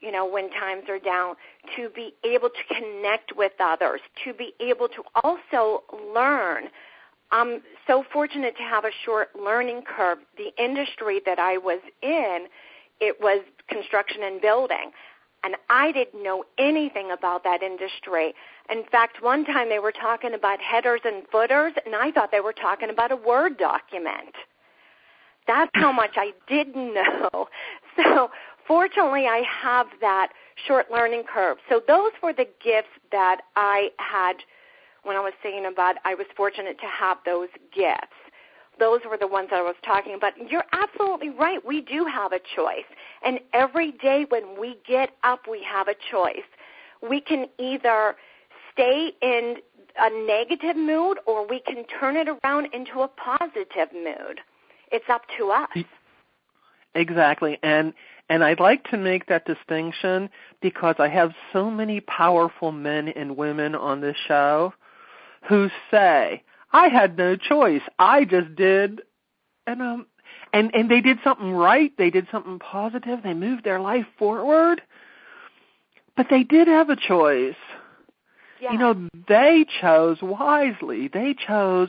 you 0.00 0.10
know, 0.10 0.26
when 0.26 0.50
times 0.50 0.84
are 0.88 0.98
down, 0.98 1.34
to 1.76 1.90
be 1.90 2.14
able 2.24 2.48
to 2.48 2.74
connect 2.74 3.36
with 3.36 3.52
others, 3.60 4.00
to 4.24 4.32
be 4.32 4.52
able 4.60 4.88
to 4.88 5.02
also 5.22 5.82
learn. 6.14 6.64
I'm 7.32 7.62
so 7.86 8.04
fortunate 8.12 8.56
to 8.56 8.62
have 8.64 8.84
a 8.84 8.90
short 9.04 9.28
learning 9.40 9.82
curve. 9.82 10.18
The 10.36 10.50
industry 10.62 11.20
that 11.26 11.38
I 11.38 11.58
was 11.58 11.80
in, 12.02 12.46
it 13.00 13.16
was 13.20 13.42
construction 13.68 14.22
and 14.22 14.40
building. 14.40 14.90
And 15.42 15.56
I 15.70 15.90
didn't 15.92 16.22
know 16.22 16.44
anything 16.58 17.10
about 17.10 17.44
that 17.44 17.62
industry. 17.62 18.34
In 18.70 18.84
fact, 18.90 19.22
one 19.22 19.44
time 19.44 19.70
they 19.70 19.78
were 19.78 19.92
talking 19.92 20.34
about 20.34 20.60
headers 20.60 21.00
and 21.04 21.22
footers, 21.32 21.72
and 21.86 21.94
I 21.94 22.10
thought 22.12 22.30
they 22.30 22.40
were 22.40 22.52
talking 22.52 22.90
about 22.90 23.10
a 23.10 23.16
Word 23.16 23.56
document. 23.56 24.34
That's 25.46 25.70
how 25.74 25.92
much 25.92 26.12
I 26.16 26.32
didn't 26.46 26.94
know. 26.94 27.48
So 27.96 28.30
fortunately, 28.68 29.26
I 29.26 29.42
have 29.62 29.86
that 30.00 30.28
short 30.66 30.90
learning 30.90 31.24
curve. 31.32 31.56
So 31.68 31.80
those 31.86 32.12
were 32.22 32.34
the 32.34 32.46
gifts 32.62 32.88
that 33.10 33.40
I 33.56 33.88
had 33.96 34.34
when 35.04 35.16
I 35.16 35.20
was 35.20 35.32
saying 35.42 35.64
about 35.64 35.96
I 36.04 36.14
was 36.14 36.26
fortunate 36.36 36.78
to 36.80 36.86
have 36.86 37.16
those 37.24 37.48
gifts. 37.74 38.14
Those 38.80 39.00
were 39.08 39.16
the 39.16 39.28
ones 39.28 39.48
that 39.50 39.58
I 39.58 39.62
was 39.62 39.76
talking 39.84 40.14
about. 40.14 40.32
You're 40.50 40.64
absolutely 40.72 41.30
right. 41.30 41.64
We 41.64 41.82
do 41.82 42.04
have 42.06 42.32
a 42.32 42.40
choice. 42.56 42.86
And 43.24 43.38
every 43.52 43.92
day 43.92 44.26
when 44.28 44.58
we 44.58 44.78
get 44.88 45.10
up, 45.22 45.42
we 45.48 45.62
have 45.62 45.86
a 45.86 45.94
choice. 46.10 46.48
We 47.08 47.20
can 47.20 47.46
either 47.58 48.16
stay 48.72 49.12
in 49.22 49.56
a 49.98 50.26
negative 50.26 50.76
mood 50.76 51.18
or 51.26 51.46
we 51.46 51.60
can 51.60 51.84
turn 52.00 52.16
it 52.16 52.28
around 52.28 52.68
into 52.72 53.00
a 53.00 53.08
positive 53.08 53.92
mood. 53.92 54.40
It's 54.90 55.04
up 55.08 55.22
to 55.38 55.50
us. 55.50 55.84
Exactly. 56.94 57.58
And 57.62 57.92
and 58.28 58.44
I'd 58.44 58.60
like 58.60 58.88
to 58.90 58.96
make 58.96 59.26
that 59.26 59.44
distinction 59.44 60.30
because 60.62 60.94
I 61.00 61.08
have 61.08 61.32
so 61.52 61.68
many 61.68 62.00
powerful 62.00 62.70
men 62.70 63.08
and 63.08 63.36
women 63.36 63.74
on 63.74 64.00
this 64.00 64.16
show 64.28 64.72
who 65.48 65.68
say, 65.90 66.42
I 66.72 66.88
had 66.88 67.16
no 67.18 67.36
choice. 67.36 67.82
I 67.98 68.24
just 68.24 68.54
did 68.54 69.02
and 69.66 69.82
um 69.82 70.06
and 70.52 70.74
and 70.74 70.90
they 70.90 71.00
did 71.00 71.18
something 71.22 71.52
right, 71.52 71.92
they 71.96 72.10
did 72.10 72.26
something 72.30 72.58
positive, 72.58 73.22
they 73.22 73.34
moved 73.34 73.64
their 73.64 73.80
life 73.80 74.06
forward. 74.18 74.82
But 76.16 76.26
they 76.28 76.42
did 76.42 76.68
have 76.68 76.90
a 76.90 76.96
choice. 76.96 77.54
Yeah. 78.60 78.72
You 78.72 78.78
know, 78.78 79.08
they 79.28 79.64
chose 79.80 80.18
wisely. 80.20 81.08
They 81.08 81.34
chose 81.46 81.88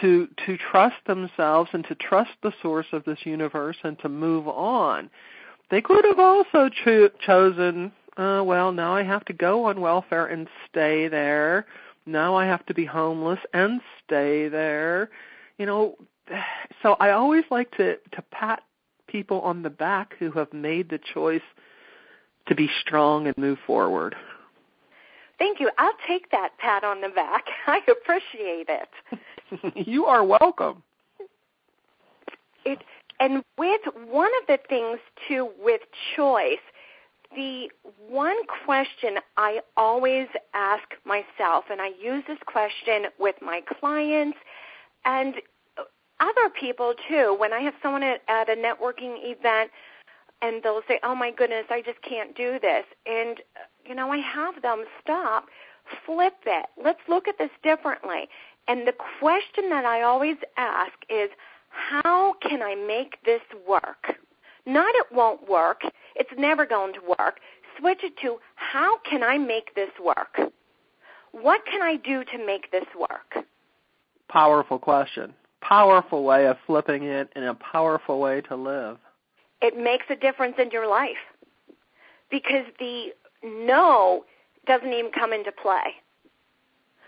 to 0.00 0.28
to 0.46 0.56
trust 0.56 0.96
themselves 1.06 1.70
and 1.72 1.84
to 1.86 1.94
trust 1.94 2.30
the 2.42 2.52
source 2.62 2.86
of 2.92 3.04
this 3.04 3.20
universe 3.24 3.76
and 3.82 3.98
to 4.00 4.08
move 4.08 4.46
on. 4.48 5.10
They 5.70 5.80
could 5.80 6.04
have 6.04 6.18
also 6.18 6.68
cho- 6.84 7.10
chosen, 7.24 7.90
uh, 8.16 8.42
well, 8.44 8.70
now 8.70 8.94
I 8.94 9.02
have 9.02 9.24
to 9.26 9.32
go 9.32 9.64
on 9.64 9.80
welfare 9.80 10.26
and 10.26 10.46
stay 10.68 11.08
there. 11.08 11.66
Now 12.06 12.36
I 12.36 12.46
have 12.46 12.64
to 12.66 12.74
be 12.74 12.84
homeless 12.84 13.38
and 13.52 13.80
stay 14.04 14.48
there. 14.48 15.10
You 15.58 15.66
know, 15.66 15.96
so 16.82 16.96
I 17.00 17.10
always 17.10 17.44
like 17.50 17.70
to 17.76 17.96
to 17.96 18.22
pat 18.30 18.62
people 19.06 19.40
on 19.42 19.62
the 19.62 19.70
back 19.70 20.14
who 20.18 20.30
have 20.32 20.52
made 20.52 20.90
the 20.90 20.98
choice 21.12 21.42
to 22.46 22.54
be 22.54 22.68
strong 22.80 23.26
and 23.26 23.36
move 23.38 23.58
forward. 23.66 24.14
Thank 25.38 25.60
you. 25.60 25.70
I'll 25.78 25.96
take 26.06 26.30
that 26.30 26.50
pat 26.58 26.84
on 26.84 27.00
the 27.00 27.08
back. 27.08 27.44
I 27.66 27.80
appreciate 27.90 28.68
it. 28.68 29.86
you 29.86 30.06
are 30.06 30.24
welcome. 30.24 30.82
It 32.64 32.82
and 33.20 33.44
with 33.56 33.80
one 34.10 34.30
of 34.40 34.46
the 34.48 34.58
things 34.68 34.98
too 35.28 35.50
with 35.62 35.80
choice, 36.16 36.58
the 37.34 37.68
one 38.08 38.36
question 38.64 39.16
I 39.36 39.60
always 39.76 40.28
ask 40.54 40.84
myself, 41.04 41.64
and 41.70 41.80
I 41.80 41.90
use 42.00 42.24
this 42.26 42.38
question 42.46 43.06
with 43.18 43.36
my 43.42 43.62
clients 43.80 44.38
and 45.04 45.34
other 46.20 46.48
people 46.58 46.94
too, 47.08 47.36
when 47.38 47.52
I 47.52 47.60
have 47.60 47.74
someone 47.82 48.02
at, 48.02 48.22
at 48.28 48.48
a 48.48 48.54
networking 48.54 49.16
event 49.22 49.70
and 50.42 50.62
they'll 50.62 50.82
say, 50.86 50.98
"Oh 51.02 51.14
my 51.14 51.30
goodness, 51.30 51.66
I 51.70 51.82
just 51.82 52.00
can't 52.02 52.36
do 52.36 52.58
this," 52.60 52.84
and 53.06 53.40
you 53.84 53.94
know, 53.94 54.10
I 54.10 54.18
have 54.18 54.62
them 54.62 54.84
stop, 55.00 55.46
flip 56.06 56.34
it. 56.46 56.66
Let's 56.82 57.00
look 57.08 57.28
at 57.28 57.38
this 57.38 57.50
differently. 57.62 58.28
And 58.68 58.86
the 58.86 58.94
question 59.20 59.68
that 59.70 59.84
I 59.84 60.02
always 60.02 60.36
ask 60.56 60.92
is, 61.10 61.30
how 61.68 62.34
can 62.40 62.62
I 62.62 62.74
make 62.74 63.22
this 63.24 63.42
work? 63.68 64.14
Not 64.66 64.94
it 64.94 65.06
won't 65.12 65.48
work. 65.48 65.82
It's 66.14 66.30
never 66.38 66.66
going 66.66 66.94
to 66.94 67.00
work. 67.18 67.40
Switch 67.78 68.00
it 68.02 68.16
to 68.22 68.38
how 68.54 68.98
can 69.08 69.22
I 69.22 69.38
make 69.38 69.74
this 69.74 69.90
work? 70.02 70.38
What 71.32 71.62
can 71.70 71.82
I 71.82 71.96
do 71.96 72.24
to 72.24 72.46
make 72.46 72.70
this 72.70 72.84
work? 72.98 73.44
Powerful 74.28 74.78
question. 74.78 75.34
Powerful 75.60 76.24
way 76.24 76.46
of 76.46 76.56
flipping 76.66 77.04
it 77.04 77.30
and 77.34 77.44
a 77.44 77.54
powerful 77.54 78.20
way 78.20 78.40
to 78.42 78.54
live. 78.56 78.98
It 79.60 79.76
makes 79.76 80.04
a 80.10 80.16
difference 80.16 80.56
in 80.58 80.70
your 80.70 80.88
life 80.88 81.16
because 82.30 82.66
the 82.78 83.08
no 83.42 84.24
doesn't 84.66 84.92
even 84.92 85.10
come 85.10 85.32
into 85.32 85.52
play. 85.52 85.94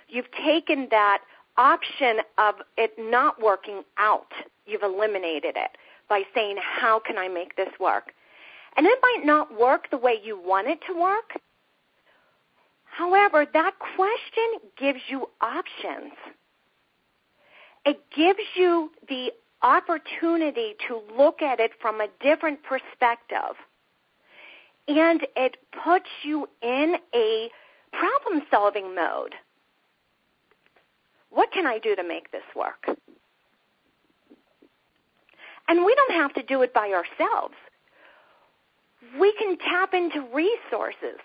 You've 0.09 0.31
taken 0.45 0.89
that 0.91 1.19
option 1.57 2.19
of 2.39 2.57
it 2.77 2.93
not 2.99 3.41
working 3.43 3.83
out, 3.99 4.33
you've 4.67 4.83
eliminated 4.83 5.57
it 5.57 5.71
by 6.09 6.23
saying, 6.35 6.57
How 6.61 7.01
can 7.01 7.19
I 7.19 7.29
make 7.29 7.57
this 7.57 7.71
work? 7.81 8.13
And 8.77 8.87
it 8.87 8.99
might 9.03 9.25
not 9.25 9.59
work 9.59 9.91
the 9.91 9.97
way 9.97 10.19
you 10.23 10.41
want 10.41 10.69
it 10.69 10.79
to 10.87 10.99
work. 10.99 11.39
However, 12.85 13.47
that 13.53 13.73
question 13.97 14.71
gives 14.79 15.01
you 15.09 15.29
options. 15.41 16.13
It 17.85 18.01
gives 18.15 18.41
you 18.55 18.91
the 19.09 19.33
opportunity 19.63 20.75
to 20.89 21.01
look 21.17 21.43
at 21.43 21.61
it 21.61 21.73
from 21.81 22.01
a 22.01 22.09
different 22.21 22.63
perspective 22.63 23.57
and 24.89 25.27
it 25.35 25.57
puts 25.85 26.09
you 26.23 26.49
in 26.63 26.97
a 27.15 27.51
problem 27.93 28.43
solving 28.51 28.95
mode. 28.95 29.35
What 31.31 31.53
can 31.53 31.67
I 31.67 31.79
do 31.79 31.97
to 31.97 32.05
make 32.05 32.31
this 32.31 32.45
work? 32.55 32.87
And 35.69 35.85
we 35.85 35.95
don't 35.95 36.21
have 36.21 36.33
to 36.35 36.43
do 36.43 36.63
it 36.63 36.73
by 36.73 36.91
ourselves. 36.91 37.55
We 39.19 39.33
can 39.39 39.57
tap 39.59 39.95
into 39.95 40.21
resources. 40.35 41.21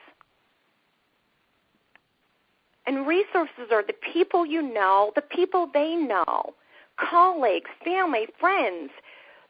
And 2.85 3.05
resources 3.07 3.71
are 3.71 3.83
the 3.85 3.95
people 4.13 4.45
you 4.45 4.61
know, 4.61 5.11
the 5.15 5.21
people 5.21 5.69
they 5.73 5.95
know, 5.95 6.53
colleagues, 6.97 7.69
family, 7.83 8.27
friends, 8.39 8.91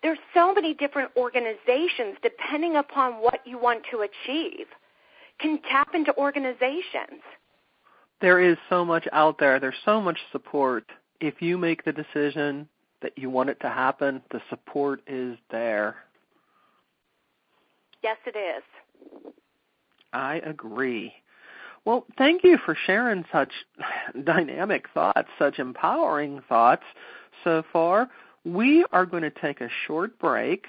there's 0.04 0.20
so 0.34 0.54
many 0.54 0.74
different 0.74 1.12
organizations 1.16 2.18
depending 2.24 2.76
upon 2.76 3.14
what 3.14 3.40
you 3.46 3.58
want 3.58 3.84
to 3.92 4.02
achieve 4.02 4.68
can 5.40 5.60
tap 5.70 5.90
into 5.94 6.16
organizations. 6.18 7.22
There 8.20 8.40
is 8.40 8.58
so 8.70 8.86
much 8.86 9.08
out 9.12 9.40
there. 9.40 9.60
There's 9.60 9.74
so 9.86 10.00
much 10.00 10.18
support. 10.32 10.86
If 11.20 11.42
you 11.42 11.58
make 11.58 11.84
the 11.84 11.92
decision 11.92 12.68
that 13.02 13.18
you 13.18 13.30
want 13.30 13.50
it 13.50 13.60
to 13.62 13.70
happen, 13.70 14.22
the 14.32 14.42
support 14.50 15.02
is 15.08 15.38
there. 15.50 15.96
Yes, 18.04 18.18
it 18.26 18.36
is. 18.36 18.64
I 20.14 20.36
agree. 20.38 21.14
Well, 21.86 22.06
thank 22.18 22.44
you 22.44 22.58
for 22.58 22.76
sharing 22.76 23.26
such 23.32 23.52
dynamic 24.24 24.88
thoughts, 24.94 25.30
such 25.40 25.60
empowering 25.60 26.42
thoughts 26.48 26.84
so 27.44 27.64
far. 27.72 28.10
We 28.44 28.86
are 28.92 29.06
going 29.06 29.24
to 29.24 29.30
take 29.32 29.62
a 29.62 29.70
short 29.88 30.20
break 30.20 30.66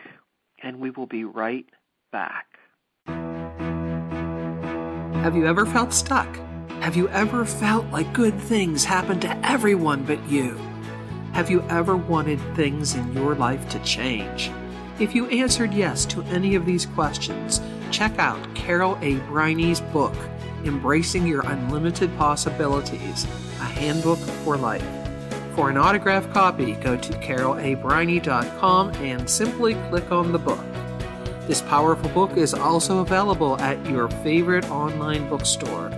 and 0.63 0.79
we 0.79 0.91
will 0.91 1.07
be 1.07 1.25
right 1.25 1.67
back. 2.13 2.47
Have 5.23 5.37
you 5.37 5.47
ever 5.47 5.67
felt 5.67 5.93
stuck? 5.93 6.35
Have 6.81 6.97
you 6.97 7.09
ever 7.11 7.45
felt 7.45 7.87
like 7.87 8.13
good 8.13 8.39
things 8.41 8.85
happen 8.85 9.21
to 9.21 9.47
everyone 9.47 10.05
but 10.05 10.23
you? 10.29 10.59
Have 11.33 11.51
you 11.51 11.63
ever 11.71 11.97
wanted 11.97 12.41
things 12.57 12.95
in 12.95 13.13
your 13.13 13.35
life 13.35 13.69
to 13.71 13.79
change? 13.81 14.51
If 15.03 15.17
you 15.17 15.27
answered 15.27 15.75
yes 15.75 16.07
to 16.07 16.23
any 16.27 16.55
of 16.55 16.65
these 16.65 16.87
questions, 16.87 17.61
check 17.91 18.17
out 18.21 18.39
Carol 18.55 18.97
A. 19.03 19.17
Briney's 19.27 19.81
book, 19.81 20.15
Embracing 20.65 21.27
Your 21.27 21.45
Unlimited 21.45 22.17
Possibilities 22.17 23.25
A 23.59 23.65
Handbook 23.65 24.21
for 24.45 24.57
Life. 24.57 24.87
For 25.57 25.71
an 25.71 25.77
autographed 25.77 26.33
copy, 26.33 26.75
go 26.75 26.97
to 26.97 27.13
carolabriney.com 27.15 28.91
and 28.91 29.29
simply 29.29 29.75
click 29.91 30.13
on 30.13 30.31
the 30.31 30.39
book. 30.39 30.65
This 31.49 31.63
powerful 31.63 32.11
book 32.11 32.37
is 32.37 32.55
also 32.55 33.01
available 33.01 33.59
at 33.59 33.85
your 33.87 34.09
favorite 34.09 34.71
online 34.71 35.29
bookstore 35.29 35.91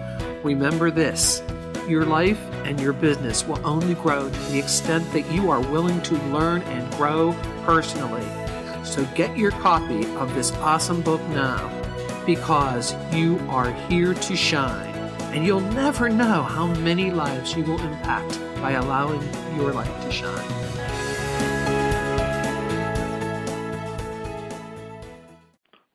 Remember 0.43 0.91
this 0.91 1.43
your 1.87 2.07
life 2.07 2.41
and 2.65 2.81
your 2.81 2.95
business 2.95 3.47
will 3.47 3.61
only 3.67 3.93
grow 3.97 4.31
to 4.31 4.41
the 4.51 4.59
extent 4.59 5.13
that 5.13 5.31
you 5.31 5.51
are 5.51 5.61
willing 5.61 6.01
to 6.01 6.15
learn 6.29 6.63
and 6.63 6.91
grow 6.95 7.37
personally. 7.67 8.25
So 8.85 9.05
get 9.15 9.37
your 9.37 9.51
copy 9.51 10.05
of 10.17 10.35
this 10.35 10.53
awesome 10.53 11.01
book 11.01 11.21
now 11.31 11.71
because 12.27 12.95
you 13.13 13.39
are 13.49 13.73
here 13.89 14.15
to 14.15 14.37
shine 14.37 14.95
and 15.33 15.45
you'll 15.45 15.61
never 15.61 16.09
know 16.09 16.43
how 16.43 16.67
many 16.67 17.11
lives 17.11 17.57
you 17.57 17.65
will 17.65 17.81
impact 17.81 18.39
by 18.57 18.73
allowing 18.73 19.23
your 19.57 19.73
light 19.73 20.03
to 20.03 20.13
shine. 20.13 20.65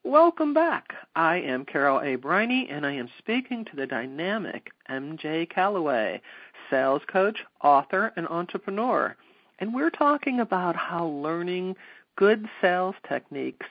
Welcome 0.02 0.52
back. 0.52 0.92
I 1.14 1.36
am 1.36 1.64
Carol 1.64 2.00
A. 2.00 2.16
Briney, 2.16 2.68
and 2.68 2.84
I 2.84 2.92
am 2.92 3.08
speaking 3.18 3.64
to 3.66 3.76
the 3.76 3.86
dynamic 3.86 4.70
MJ 4.90 5.48
Callaway, 5.48 6.20
sales 6.68 7.02
coach, 7.06 7.44
author, 7.62 8.12
and 8.16 8.26
entrepreneur. 8.26 9.16
And 9.60 9.72
we're 9.72 9.90
talking 9.90 10.40
about 10.40 10.74
how 10.74 11.06
learning 11.06 11.76
good 12.20 12.46
sales 12.60 12.94
techniques 13.08 13.66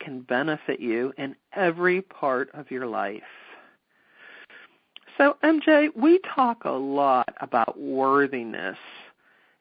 can 0.00 0.22
benefit 0.22 0.80
you 0.80 1.12
in 1.18 1.36
every 1.54 2.02
part 2.02 2.50
of 2.52 2.68
your 2.68 2.84
life. 2.84 3.22
So, 5.16 5.36
MJ, 5.44 5.86
we 5.94 6.18
talk 6.34 6.64
a 6.64 6.70
lot 6.70 7.32
about 7.40 7.78
worthiness 7.78 8.76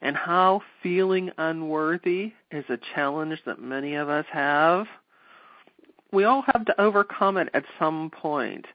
and 0.02 0.16
how 0.16 0.64
feeling 0.82 1.30
unworthy 1.38 2.34
is 2.50 2.66
a 2.70 2.80
challenge 2.96 3.40
that 3.46 3.62
many 3.62 3.94
of 3.94 4.10
us 4.10 4.26
have. 4.32 4.88
We 6.12 6.24
all 6.24 6.42
have 6.42 6.66
to 6.66 6.82
overcome 6.82 7.38
it 7.38 7.50
at 7.54 7.64
some 7.78 8.10
point. 8.10 8.66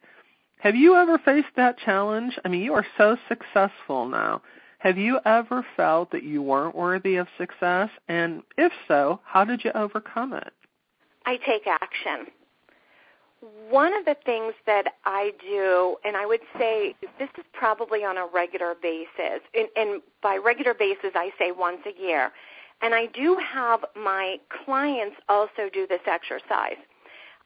Have 0.60 0.76
you 0.76 0.94
ever 0.94 1.18
faced 1.18 1.56
that 1.56 1.76
challenge? 1.78 2.38
I 2.44 2.48
mean, 2.48 2.62
you 2.62 2.74
are 2.74 2.86
so 2.96 3.16
successful 3.28 4.06
now. 4.06 4.42
Have 4.86 4.98
you 4.98 5.18
ever 5.24 5.66
felt 5.76 6.12
that 6.12 6.22
you 6.22 6.42
weren't 6.42 6.76
worthy 6.76 7.16
of 7.16 7.26
success? 7.38 7.88
And 8.06 8.44
if 8.56 8.70
so, 8.86 9.18
how 9.24 9.44
did 9.44 9.64
you 9.64 9.72
overcome 9.74 10.32
it? 10.32 10.52
I 11.26 11.38
take 11.38 11.66
action. 11.66 12.32
One 13.68 13.92
of 13.92 14.04
the 14.04 14.14
things 14.24 14.54
that 14.64 14.84
I 15.04 15.32
do, 15.40 15.96
and 16.04 16.16
I 16.16 16.24
would 16.24 16.42
say 16.56 16.94
this 17.18 17.28
is 17.36 17.44
probably 17.52 18.04
on 18.04 18.16
a 18.16 18.26
regular 18.32 18.76
basis, 18.80 19.40
and, 19.54 19.66
and 19.74 20.02
by 20.22 20.36
regular 20.36 20.72
basis 20.72 21.10
I 21.16 21.30
say 21.36 21.50
once 21.50 21.80
a 21.84 22.00
year, 22.00 22.30
and 22.80 22.94
I 22.94 23.06
do 23.06 23.36
have 23.44 23.80
my 23.96 24.36
clients 24.64 25.16
also 25.28 25.68
do 25.72 25.88
this 25.88 26.02
exercise. 26.06 26.78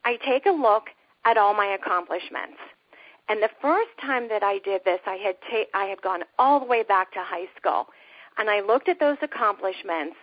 I 0.04 0.18
take 0.26 0.44
a 0.44 0.50
look 0.50 0.88
at 1.24 1.38
all 1.38 1.54
my 1.54 1.74
accomplishments. 1.80 2.58
And 3.30 3.40
the 3.40 3.50
first 3.62 3.90
time 4.04 4.28
that 4.28 4.42
I 4.42 4.58
did 4.58 4.84
this, 4.84 4.98
I 5.06 5.14
had 5.14 5.36
ta- 5.48 5.70
I 5.72 5.84
had 5.84 6.02
gone 6.02 6.24
all 6.36 6.58
the 6.58 6.66
way 6.66 6.82
back 6.82 7.12
to 7.12 7.20
high 7.20 7.46
school, 7.56 7.86
and 8.36 8.50
I 8.50 8.58
looked 8.60 8.88
at 8.88 8.98
those 8.98 9.18
accomplishments, 9.22 10.16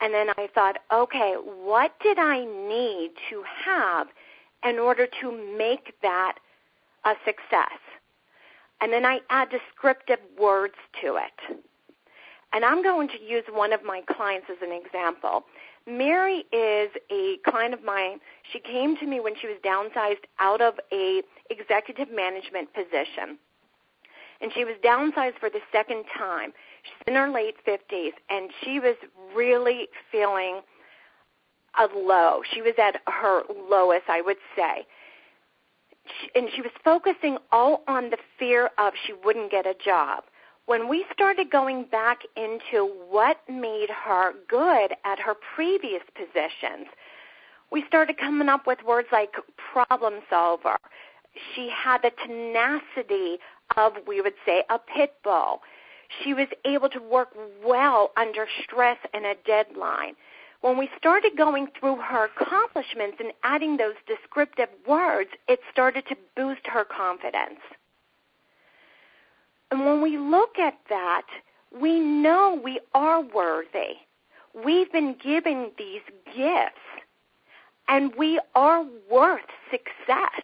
and 0.00 0.14
then 0.14 0.28
I 0.38 0.46
thought, 0.54 0.78
okay, 0.92 1.34
what 1.34 1.98
did 1.98 2.20
I 2.20 2.44
need 2.44 3.10
to 3.30 3.42
have 3.64 4.06
in 4.62 4.78
order 4.78 5.08
to 5.20 5.56
make 5.58 6.00
that 6.02 6.38
a 7.04 7.14
success? 7.24 7.80
And 8.80 8.92
then 8.92 9.04
I 9.04 9.22
add 9.28 9.48
descriptive 9.50 10.20
words 10.38 10.76
to 11.00 11.16
it. 11.16 11.58
And 12.52 12.64
I'm 12.64 12.80
going 12.80 13.08
to 13.08 13.20
use 13.20 13.44
one 13.50 13.72
of 13.72 13.82
my 13.82 14.02
clients 14.02 14.46
as 14.48 14.58
an 14.62 14.70
example. 14.70 15.46
Mary 15.86 16.44
is 16.52 16.90
a 17.10 17.38
client 17.48 17.74
of 17.74 17.82
mine. 17.82 18.20
She 18.52 18.60
came 18.60 18.96
to 18.98 19.06
me 19.06 19.20
when 19.20 19.34
she 19.40 19.46
was 19.46 19.56
downsized 19.64 20.24
out 20.38 20.60
of 20.60 20.74
a 20.92 21.22
executive 21.50 22.08
management 22.10 22.72
position. 22.72 23.38
And 24.40 24.52
she 24.52 24.64
was 24.64 24.74
downsized 24.84 25.38
for 25.38 25.50
the 25.50 25.60
second 25.70 26.04
time. 26.16 26.52
She's 26.82 27.06
in 27.06 27.14
her 27.14 27.30
late 27.30 27.56
50s 27.66 28.12
and 28.28 28.50
she 28.62 28.80
was 28.80 28.96
really 29.34 29.88
feeling 30.10 30.60
a 31.78 31.86
low. 31.96 32.42
She 32.52 32.60
was 32.60 32.74
at 32.78 33.00
her 33.06 33.42
lowest, 33.70 34.04
I 34.08 34.20
would 34.20 34.38
say. 34.56 34.86
And 36.34 36.48
she 36.54 36.60
was 36.60 36.72
focusing 36.82 37.38
all 37.52 37.82
on 37.86 38.10
the 38.10 38.18
fear 38.38 38.70
of 38.78 38.94
she 39.06 39.12
wouldn't 39.24 39.50
get 39.50 39.66
a 39.66 39.74
job 39.74 40.24
when 40.66 40.88
we 40.88 41.04
started 41.12 41.50
going 41.50 41.84
back 41.84 42.20
into 42.36 42.90
what 43.08 43.38
made 43.48 43.90
her 43.90 44.32
good 44.48 44.94
at 45.04 45.18
her 45.18 45.34
previous 45.54 46.02
positions, 46.14 46.86
we 47.70 47.84
started 47.88 48.18
coming 48.18 48.48
up 48.48 48.66
with 48.66 48.78
words 48.86 49.08
like 49.10 49.34
problem 49.72 50.20
solver. 50.30 50.76
She 51.54 51.70
had 51.70 52.02
the 52.02 52.12
tenacity 52.26 53.38
of, 53.76 53.94
we 54.06 54.20
would 54.20 54.34
say, 54.44 54.64
a 54.68 54.78
pit 54.78 55.14
bull. 55.24 55.62
She 56.22 56.34
was 56.34 56.48
able 56.64 56.90
to 56.90 57.00
work 57.00 57.30
well 57.64 58.10
under 58.16 58.46
stress 58.62 58.98
and 59.14 59.24
a 59.24 59.34
deadline. 59.46 60.14
When 60.60 60.78
we 60.78 60.90
started 60.96 61.36
going 61.36 61.68
through 61.78 61.96
her 61.96 62.26
accomplishments 62.26 63.16
and 63.18 63.32
adding 63.42 63.78
those 63.78 63.94
descriptive 64.06 64.68
words, 64.86 65.30
it 65.48 65.60
started 65.72 66.06
to 66.08 66.16
boost 66.36 66.66
her 66.66 66.84
confidence. 66.84 67.60
And 69.72 69.86
when 69.86 70.02
we 70.02 70.18
look 70.18 70.58
at 70.58 70.74
that, 70.90 71.22
we 71.80 71.98
know 71.98 72.60
we 72.62 72.78
are 72.92 73.22
worthy. 73.22 73.96
We've 74.66 74.92
been 74.92 75.16
given 75.24 75.70
these 75.78 76.02
gifts, 76.26 76.76
and 77.88 78.14
we 78.18 78.38
are 78.54 78.84
worth 79.10 79.40
success. 79.70 80.42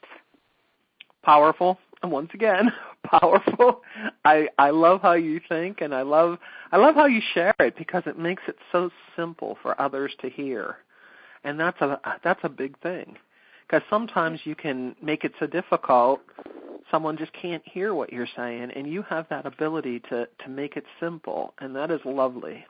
Powerful. 1.23 1.79
And 2.03 2.11
once 2.11 2.31
again, 2.33 2.73
powerful. 3.05 3.83
I 4.25 4.49
I 4.57 4.71
love 4.71 5.03
how 5.03 5.13
you 5.13 5.43
think 5.47 5.83
and 5.83 5.95
I 5.95 6.03
love 6.03 6.39
I 6.73 6.79
love 6.79 6.95
how 6.95 7.05
you 7.05 7.21
share 7.35 7.55
it 7.61 7.77
because 7.77 8.05
it 8.07 8.19
makes 8.19 8.45
it 8.49 8.57
so 8.73 8.89
simple 9.15 9.59
for 9.61 9.79
others 9.79 10.13
to 10.23 10.31
hear. 10.31 10.77
And 11.45 11.61
that's 11.61 11.83
a 11.83 12.01
that's 12.25 12.41
a 12.45 12.49
big 12.49 12.81
thing. 12.81 13.17
Because 13.67 13.83
sometimes 13.91 14.41
you 14.45 14.55
can 14.55 14.97
make 15.03 15.23
it 15.25 15.33
so 15.39 15.47
difficult 15.47 16.21
someone 16.91 17.17
just 17.17 17.33
can't 17.33 17.63
hear 17.67 17.95
what 17.95 18.13
you're 18.13 18.29
saying 18.37 18.71
and 18.75 18.91
you 18.91 19.03
have 19.03 19.27
that 19.31 19.47
ability 19.47 20.01
to 20.11 20.29
to 20.45 20.49
make 20.49 20.77
it 20.77 20.85
simple 21.01 21.55
and 21.59 21.75
that 21.77 21.91
is 21.91 22.01
lovely. 22.05 22.65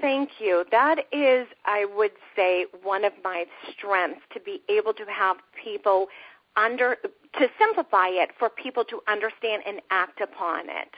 Thank 0.00 0.30
you. 0.40 0.64
That 0.70 0.98
is 1.12 1.46
i 1.64 1.86
would 1.96 2.12
say 2.34 2.66
one 2.82 3.04
of 3.04 3.12
my 3.22 3.44
strengths 3.72 4.22
to 4.34 4.40
be 4.40 4.62
able 4.68 4.92
to 4.94 5.04
have 5.04 5.36
people 5.62 6.08
under 6.56 6.96
to 7.38 7.48
simplify 7.58 8.08
it 8.08 8.30
for 8.38 8.48
people 8.48 8.84
to 8.84 9.00
understand 9.08 9.62
and 9.66 9.80
act 9.90 10.20
upon 10.20 10.68
it. 10.68 10.90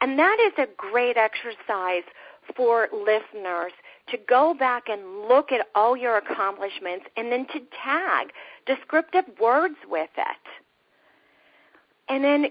And 0.00 0.18
that 0.18 0.38
is 0.40 0.52
a 0.58 0.68
great 0.76 1.16
exercise 1.16 2.04
for 2.56 2.88
listeners 2.92 3.72
to 4.10 4.16
go 4.28 4.54
back 4.54 4.84
and 4.88 5.28
look 5.28 5.52
at 5.52 5.66
all 5.74 5.96
your 5.96 6.16
accomplishments 6.16 7.06
and 7.16 7.30
then 7.30 7.46
to 7.48 7.60
tag 7.84 8.32
descriptive 8.66 9.24
words 9.40 9.76
with 9.88 10.10
it 10.16 10.48
and 12.08 12.24
then 12.24 12.46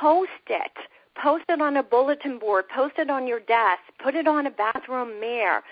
post 0.00 0.30
it. 0.48 0.72
Post 1.22 1.44
it 1.48 1.60
on 1.60 1.76
a 1.76 1.82
bulletin 1.82 2.38
board, 2.38 2.64
post 2.74 2.94
it 2.98 3.10
on 3.10 3.26
your 3.26 3.40
desk, 3.40 3.82
put 4.02 4.14
it 4.14 4.26
on 4.26 4.46
a 4.46 4.50
bathroom 4.50 5.20
mirror. 5.20 5.62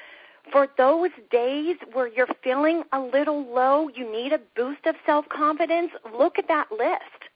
For 0.52 0.68
those 0.76 1.10
days 1.30 1.76
where 1.92 2.08
you're 2.08 2.28
feeling 2.42 2.82
a 2.92 3.00
little 3.00 3.46
low, 3.54 3.88
you 3.94 4.10
need 4.10 4.32
a 4.32 4.40
boost 4.56 4.86
of 4.86 4.94
self 5.06 5.28
confidence, 5.28 5.90
look 6.16 6.38
at 6.38 6.48
that 6.48 6.70
list. 6.70 7.30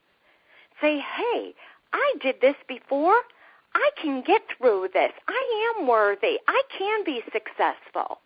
Say, 0.81 0.99
hey, 0.99 1.53
I 1.93 2.13
did 2.21 2.35
this 2.41 2.55
before. 2.67 3.15
I 3.75 3.89
can 4.01 4.23
get 4.25 4.41
through 4.57 4.89
this. 4.93 5.11
I 5.27 5.73
am 5.77 5.87
worthy. 5.87 6.39
I 6.47 6.61
can 6.77 7.03
be 7.03 7.21
successful. 7.31 8.19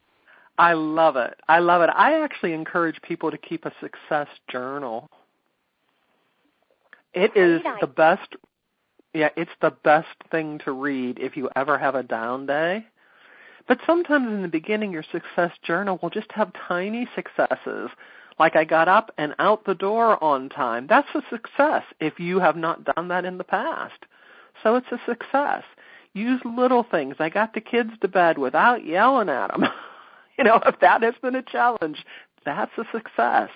I 0.58 0.74
love 0.74 1.16
it. 1.16 1.36
I 1.48 1.60
love 1.60 1.82
it. 1.82 1.90
I 1.94 2.22
actually 2.22 2.54
encourage 2.54 3.02
people 3.02 3.32
to 3.32 3.38
keep 3.38 3.66
a 3.66 3.72
success 3.80 4.28
journal. 4.50 5.10
It 7.18 7.36
is 7.36 7.62
the 7.82 7.88
best. 7.88 8.36
Yeah, 9.14 9.30
it's 9.36 9.52
the 9.62 9.72
best 9.72 10.16
thing 10.30 10.60
to 10.66 10.72
read 10.72 11.18
if 11.20 11.36
you 11.36 11.50
ever 11.56 11.78
have 11.78 11.96
a 11.96 12.04
down 12.04 12.46
day. 12.46 12.86
But 13.68 13.80
sometimes 13.86 14.28
in 14.28 14.44
the 14.44 14.48
beginning, 14.48 14.92
your 14.92 15.04
success 15.12 15.52
journal 15.64 16.00
will 16.02 16.12
just 16.12 16.32
have 16.32 16.52
tiny 16.68 17.08
successes. 17.16 17.90
Like 18.40 18.56
I 18.56 18.64
got 18.64 18.88
up 18.88 19.12
and 19.18 19.34
out 19.40 19.66
the 19.66 19.74
door 19.74 20.24
on 20.24 20.50
time. 20.50 20.86
That's 20.88 21.08
a 21.16 21.24
success 21.30 21.84
if 22.00 22.20
you 22.20 22.40
have 22.40 22.56
not 22.56 22.86
done 22.96 23.08
that 23.08 23.26
in 23.26 23.40
the 23.40 23.44
past. 23.44 24.06
So 24.62 24.76
it's 24.76 24.92
a 24.92 25.00
success. 25.08 25.64
Use 26.14 26.40
little 26.46 26.84
things. 26.84 27.16
I 27.20 27.30
got 27.30 27.54
the 27.54 27.62
kids 27.62 27.92
to 28.02 28.08
bed 28.08 28.38
without 28.38 28.86
yelling 28.86 29.30
at 29.30 29.48
them. 29.48 29.66
you 30.38 30.44
know, 30.44 30.60
if 30.66 30.80
that 30.82 31.02
has 31.02 31.16
been 31.22 31.36
a 31.36 31.42
challenge, 31.42 32.06
that's 32.46 32.72
a 32.78 32.86
success 32.92 33.50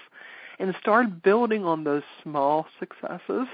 and 0.62 0.76
start 0.80 1.24
building 1.24 1.66
on 1.66 1.84
those 1.84 2.04
small 2.22 2.68
successes 2.80 3.48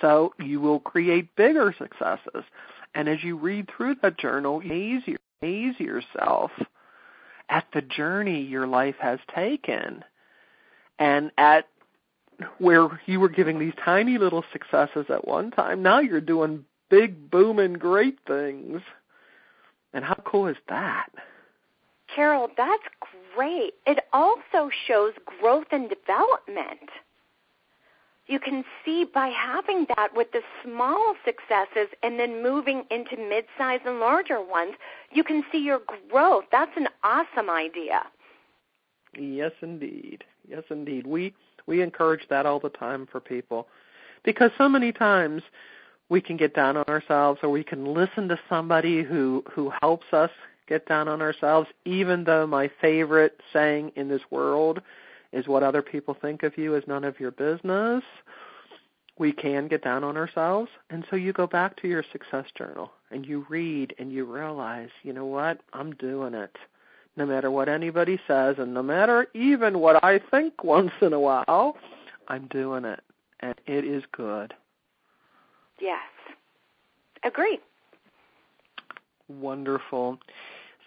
so 0.00 0.32
you 0.38 0.58
will 0.58 0.80
create 0.80 1.36
bigger 1.36 1.74
successes. 1.76 2.42
And 2.94 3.06
as 3.06 3.22
you 3.22 3.36
read 3.36 3.68
through 3.68 3.96
that 4.02 4.18
journal, 4.18 4.60
amaze, 4.60 5.02
amaze 5.42 5.78
yourself 5.78 6.50
at 7.50 7.66
the 7.74 7.82
journey 7.82 8.42
your 8.42 8.66
life 8.66 8.94
has 8.98 9.18
taken 9.34 10.02
and 10.98 11.30
at 11.36 11.68
where 12.58 12.88
you 13.04 13.20
were 13.20 13.28
giving 13.28 13.58
these 13.58 13.74
tiny 13.84 14.16
little 14.16 14.44
successes 14.52 15.04
at 15.10 15.28
one 15.28 15.50
time. 15.50 15.82
Now 15.82 15.98
you're 15.98 16.20
doing 16.22 16.64
big, 16.88 17.30
booming, 17.30 17.74
great 17.74 18.18
things. 18.26 18.80
And 19.92 20.02
how 20.02 20.16
cool 20.24 20.46
is 20.46 20.56
that? 20.70 21.08
Carol, 22.14 22.48
that's 22.56 22.82
great. 23.34 23.74
It 23.86 24.04
also 24.12 24.70
shows 24.86 25.12
growth 25.40 25.66
and 25.70 25.88
development. 25.88 26.90
You 28.26 28.40
can 28.40 28.64
see 28.84 29.04
by 29.04 29.28
having 29.28 29.86
that 29.96 30.08
with 30.14 30.32
the 30.32 30.40
small 30.62 31.14
successes 31.24 31.88
and 32.02 32.18
then 32.18 32.42
moving 32.42 32.84
into 32.90 33.16
mid-size 33.16 33.80
and 33.84 34.00
larger 34.00 34.42
ones, 34.42 34.74
you 35.12 35.22
can 35.22 35.44
see 35.52 35.58
your 35.58 35.80
growth. 36.10 36.44
That's 36.50 36.70
an 36.76 36.88
awesome 37.02 37.50
idea. 37.50 38.02
Yes, 39.16 39.52
indeed. 39.60 40.24
Yes, 40.48 40.62
indeed. 40.70 41.06
We 41.06 41.34
we 41.66 41.82
encourage 41.82 42.26
that 42.28 42.46
all 42.46 42.60
the 42.60 42.68
time 42.70 43.06
for 43.10 43.20
people 43.20 43.68
because 44.22 44.50
so 44.58 44.68
many 44.68 44.92
times 44.92 45.42
we 46.08 46.20
can 46.20 46.36
get 46.36 46.54
down 46.54 46.76
on 46.76 46.84
ourselves 46.88 47.40
or 47.42 47.48
we 47.48 47.64
can 47.64 47.94
listen 47.94 48.28
to 48.28 48.38
somebody 48.48 49.02
who 49.02 49.44
who 49.52 49.72
helps 49.80 50.06
us 50.12 50.30
get 50.66 50.86
down 50.86 51.08
on 51.08 51.22
ourselves 51.22 51.68
even 51.84 52.24
though 52.24 52.46
my 52.46 52.70
favorite 52.80 53.40
saying 53.52 53.92
in 53.96 54.08
this 54.08 54.22
world 54.30 54.80
is 55.32 55.48
what 55.48 55.62
other 55.62 55.82
people 55.82 56.16
think 56.20 56.42
of 56.42 56.56
you 56.56 56.74
is 56.74 56.84
none 56.86 57.04
of 57.04 57.18
your 57.20 57.30
business 57.30 58.02
we 59.18 59.32
can 59.32 59.68
get 59.68 59.82
down 59.82 60.02
on 60.04 60.16
ourselves 60.16 60.70
and 60.90 61.04
so 61.10 61.16
you 61.16 61.32
go 61.32 61.46
back 61.46 61.80
to 61.80 61.88
your 61.88 62.04
success 62.12 62.46
journal 62.56 62.90
and 63.10 63.26
you 63.26 63.46
read 63.48 63.94
and 63.98 64.12
you 64.12 64.24
realize 64.24 64.90
you 65.02 65.12
know 65.12 65.26
what 65.26 65.60
i'm 65.72 65.92
doing 65.92 66.34
it 66.34 66.56
no 67.16 67.24
matter 67.24 67.50
what 67.50 67.68
anybody 67.68 68.18
says 68.26 68.56
and 68.58 68.74
no 68.74 68.82
matter 68.82 69.26
even 69.34 69.78
what 69.78 70.02
i 70.04 70.18
think 70.30 70.64
once 70.64 70.92
in 71.00 71.12
a 71.12 71.20
while 71.20 71.76
i'm 72.28 72.46
doing 72.48 72.84
it 72.84 73.00
and 73.40 73.54
it 73.66 73.84
is 73.84 74.02
good 74.12 74.54
Yes. 75.80 76.00
Agree. 77.24 77.58
Wonderful. 79.28 80.18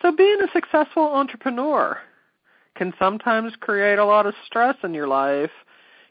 So 0.01 0.11
being 0.11 0.39
a 0.41 0.51
successful 0.53 1.03
entrepreneur 1.03 1.97
can 2.75 2.93
sometimes 2.99 3.53
create 3.59 3.97
a 3.97 4.05
lot 4.05 4.25
of 4.25 4.35
stress 4.45 4.75
in 4.83 4.93
your 4.93 5.07
life. 5.07 5.51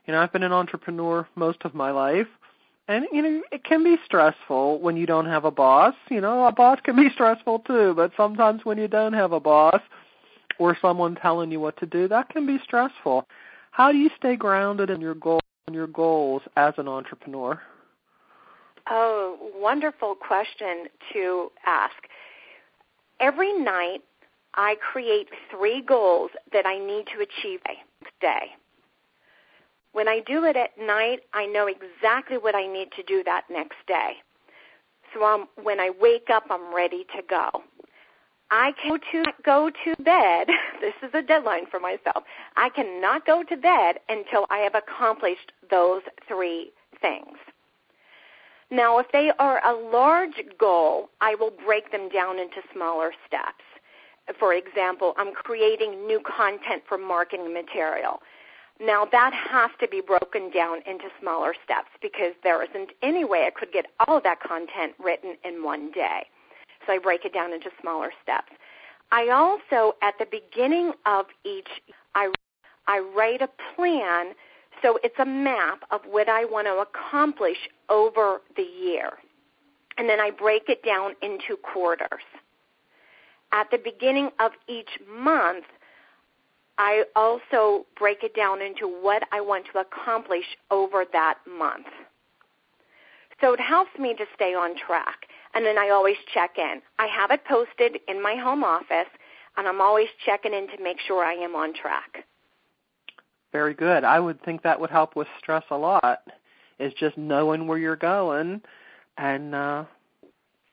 You 0.06 0.12
know, 0.12 0.20
I've 0.20 0.32
been 0.32 0.42
an 0.42 0.52
entrepreneur 0.52 1.26
most 1.36 1.58
of 1.64 1.74
my 1.74 1.90
life. 1.90 2.26
And 2.88 3.06
you 3.12 3.22
know, 3.22 3.42
it 3.50 3.64
can 3.64 3.82
be 3.82 3.96
stressful 4.04 4.80
when 4.80 4.96
you 4.96 5.06
don't 5.06 5.26
have 5.26 5.44
a 5.44 5.50
boss. 5.50 5.94
You 6.10 6.20
know, 6.20 6.46
a 6.46 6.52
boss 6.52 6.78
can 6.84 6.96
be 6.96 7.10
stressful 7.14 7.60
too, 7.60 7.94
but 7.94 8.12
sometimes 8.16 8.64
when 8.64 8.78
you 8.78 8.88
don't 8.88 9.12
have 9.12 9.32
a 9.32 9.40
boss 9.40 9.80
or 10.58 10.76
someone 10.80 11.16
telling 11.16 11.50
you 11.50 11.60
what 11.60 11.76
to 11.78 11.86
do, 11.86 12.08
that 12.08 12.28
can 12.28 12.46
be 12.46 12.58
stressful. 12.64 13.26
How 13.70 13.92
do 13.92 13.98
you 13.98 14.10
stay 14.16 14.36
grounded 14.36 14.90
in 14.90 15.00
your 15.00 15.14
goal 15.14 15.40
and 15.66 15.74
your 15.74 15.88
goals 15.88 16.42
as 16.56 16.74
an 16.78 16.88
entrepreneur? 16.88 17.60
Oh, 18.88 19.36
wonderful 19.56 20.14
question 20.14 20.86
to 21.12 21.50
ask. 21.66 21.94
Every 23.20 23.52
night, 23.52 24.02
I 24.54 24.76
create 24.76 25.28
three 25.50 25.82
goals 25.82 26.30
that 26.52 26.66
I 26.66 26.78
need 26.78 27.06
to 27.14 27.22
achieve 27.22 27.60
next 27.66 28.14
day. 28.20 28.54
When 29.92 30.08
I 30.08 30.20
do 30.20 30.44
it 30.44 30.56
at 30.56 30.78
night, 30.78 31.20
I 31.32 31.46
know 31.46 31.68
exactly 31.68 32.36
what 32.36 32.54
I 32.54 32.66
need 32.66 32.92
to 32.92 33.02
do 33.02 33.22
that 33.24 33.44
next 33.50 33.76
day. 33.86 34.16
So 35.14 35.24
I'm, 35.24 35.46
when 35.62 35.80
I 35.80 35.90
wake 36.00 36.28
up, 36.32 36.44
I'm 36.50 36.74
ready 36.74 37.06
to 37.16 37.22
go. 37.28 37.62
I 38.50 38.72
can 38.82 39.00
to 39.12 39.32
go 39.44 39.70
to 39.70 40.02
bed. 40.02 40.48
This 40.80 40.92
is 41.02 41.14
a 41.14 41.22
deadline 41.22 41.64
for 41.70 41.80
myself. 41.80 42.24
I 42.56 42.68
cannot 42.68 43.26
go 43.26 43.42
to 43.42 43.56
bed 43.56 43.96
until 44.10 44.46
I 44.50 44.58
have 44.58 44.74
accomplished 44.74 45.52
those 45.70 46.02
three 46.28 46.70
things. 47.00 47.38
Now, 48.70 48.98
if 48.98 49.06
they 49.12 49.30
are 49.38 49.64
a 49.64 49.72
large 49.72 50.42
goal, 50.58 51.10
I 51.20 51.34
will 51.36 51.52
break 51.64 51.92
them 51.92 52.08
down 52.08 52.38
into 52.38 52.62
smaller 52.72 53.12
steps. 53.26 53.62
For 54.38 54.54
example, 54.54 55.14
I'm 55.16 55.32
creating 55.32 56.06
new 56.06 56.20
content 56.20 56.82
for 56.88 56.98
marketing 56.98 57.54
material. 57.54 58.20
Now, 58.80 59.06
that 59.12 59.32
has 59.32 59.70
to 59.80 59.88
be 59.88 60.00
broken 60.00 60.50
down 60.50 60.78
into 60.84 61.06
smaller 61.20 61.54
steps 61.64 61.88
because 62.02 62.34
there 62.42 62.62
isn't 62.62 62.90
any 63.02 63.24
way 63.24 63.46
I 63.46 63.50
could 63.50 63.72
get 63.72 63.86
all 64.00 64.18
of 64.18 64.24
that 64.24 64.40
content 64.40 64.94
written 64.98 65.36
in 65.44 65.62
one 65.62 65.92
day. 65.92 66.26
So 66.86 66.92
I 66.92 66.98
break 66.98 67.24
it 67.24 67.32
down 67.32 67.52
into 67.52 67.70
smaller 67.80 68.12
steps. 68.22 68.52
I 69.12 69.28
also, 69.28 69.94
at 70.02 70.14
the 70.18 70.26
beginning 70.26 70.92
of 71.06 71.26
each, 71.44 71.68
I, 72.14 72.32
I 72.86 72.98
write 72.98 73.40
a 73.40 73.48
plan 73.74 74.34
so 74.86 75.00
it's 75.02 75.18
a 75.18 75.26
map 75.26 75.80
of 75.90 76.00
what 76.08 76.28
I 76.28 76.44
want 76.44 76.68
to 76.68 76.78
accomplish 76.78 77.56
over 77.88 78.40
the 78.56 78.62
year. 78.62 79.14
And 79.98 80.08
then 80.08 80.20
I 80.20 80.30
break 80.30 80.68
it 80.68 80.84
down 80.84 81.16
into 81.22 81.56
quarters. 81.60 82.22
At 83.50 83.68
the 83.72 83.78
beginning 83.78 84.30
of 84.38 84.52
each 84.68 84.90
month, 85.10 85.64
I 86.78 87.02
also 87.16 87.86
break 87.98 88.22
it 88.22 88.36
down 88.36 88.62
into 88.62 88.86
what 88.86 89.24
I 89.32 89.40
want 89.40 89.66
to 89.72 89.80
accomplish 89.80 90.44
over 90.70 91.04
that 91.12 91.38
month. 91.48 91.86
So 93.40 93.54
it 93.54 93.60
helps 93.60 93.98
me 93.98 94.14
to 94.14 94.24
stay 94.36 94.54
on 94.54 94.76
track. 94.76 95.26
And 95.54 95.66
then 95.66 95.78
I 95.78 95.88
always 95.88 96.16
check 96.32 96.58
in. 96.58 96.80
I 97.00 97.06
have 97.06 97.32
it 97.32 97.44
posted 97.44 97.98
in 98.06 98.22
my 98.22 98.36
home 98.36 98.62
office, 98.62 99.10
and 99.56 99.66
I'm 99.66 99.80
always 99.80 100.08
checking 100.24 100.52
in 100.52 100.68
to 100.68 100.82
make 100.82 100.98
sure 101.00 101.24
I 101.24 101.32
am 101.32 101.56
on 101.56 101.74
track. 101.74 102.24
Very 103.56 103.72
good. 103.72 104.04
I 104.04 104.20
would 104.20 104.42
think 104.42 104.62
that 104.62 104.78
would 104.78 104.90
help 104.90 105.16
with 105.16 105.28
stress 105.38 105.64
a 105.70 105.76
lot. 105.76 106.20
Is 106.78 106.92
just 106.92 107.16
knowing 107.16 107.66
where 107.66 107.78
you're 107.78 107.96
going 107.96 108.60
and 109.16 109.54
uh, 109.54 109.84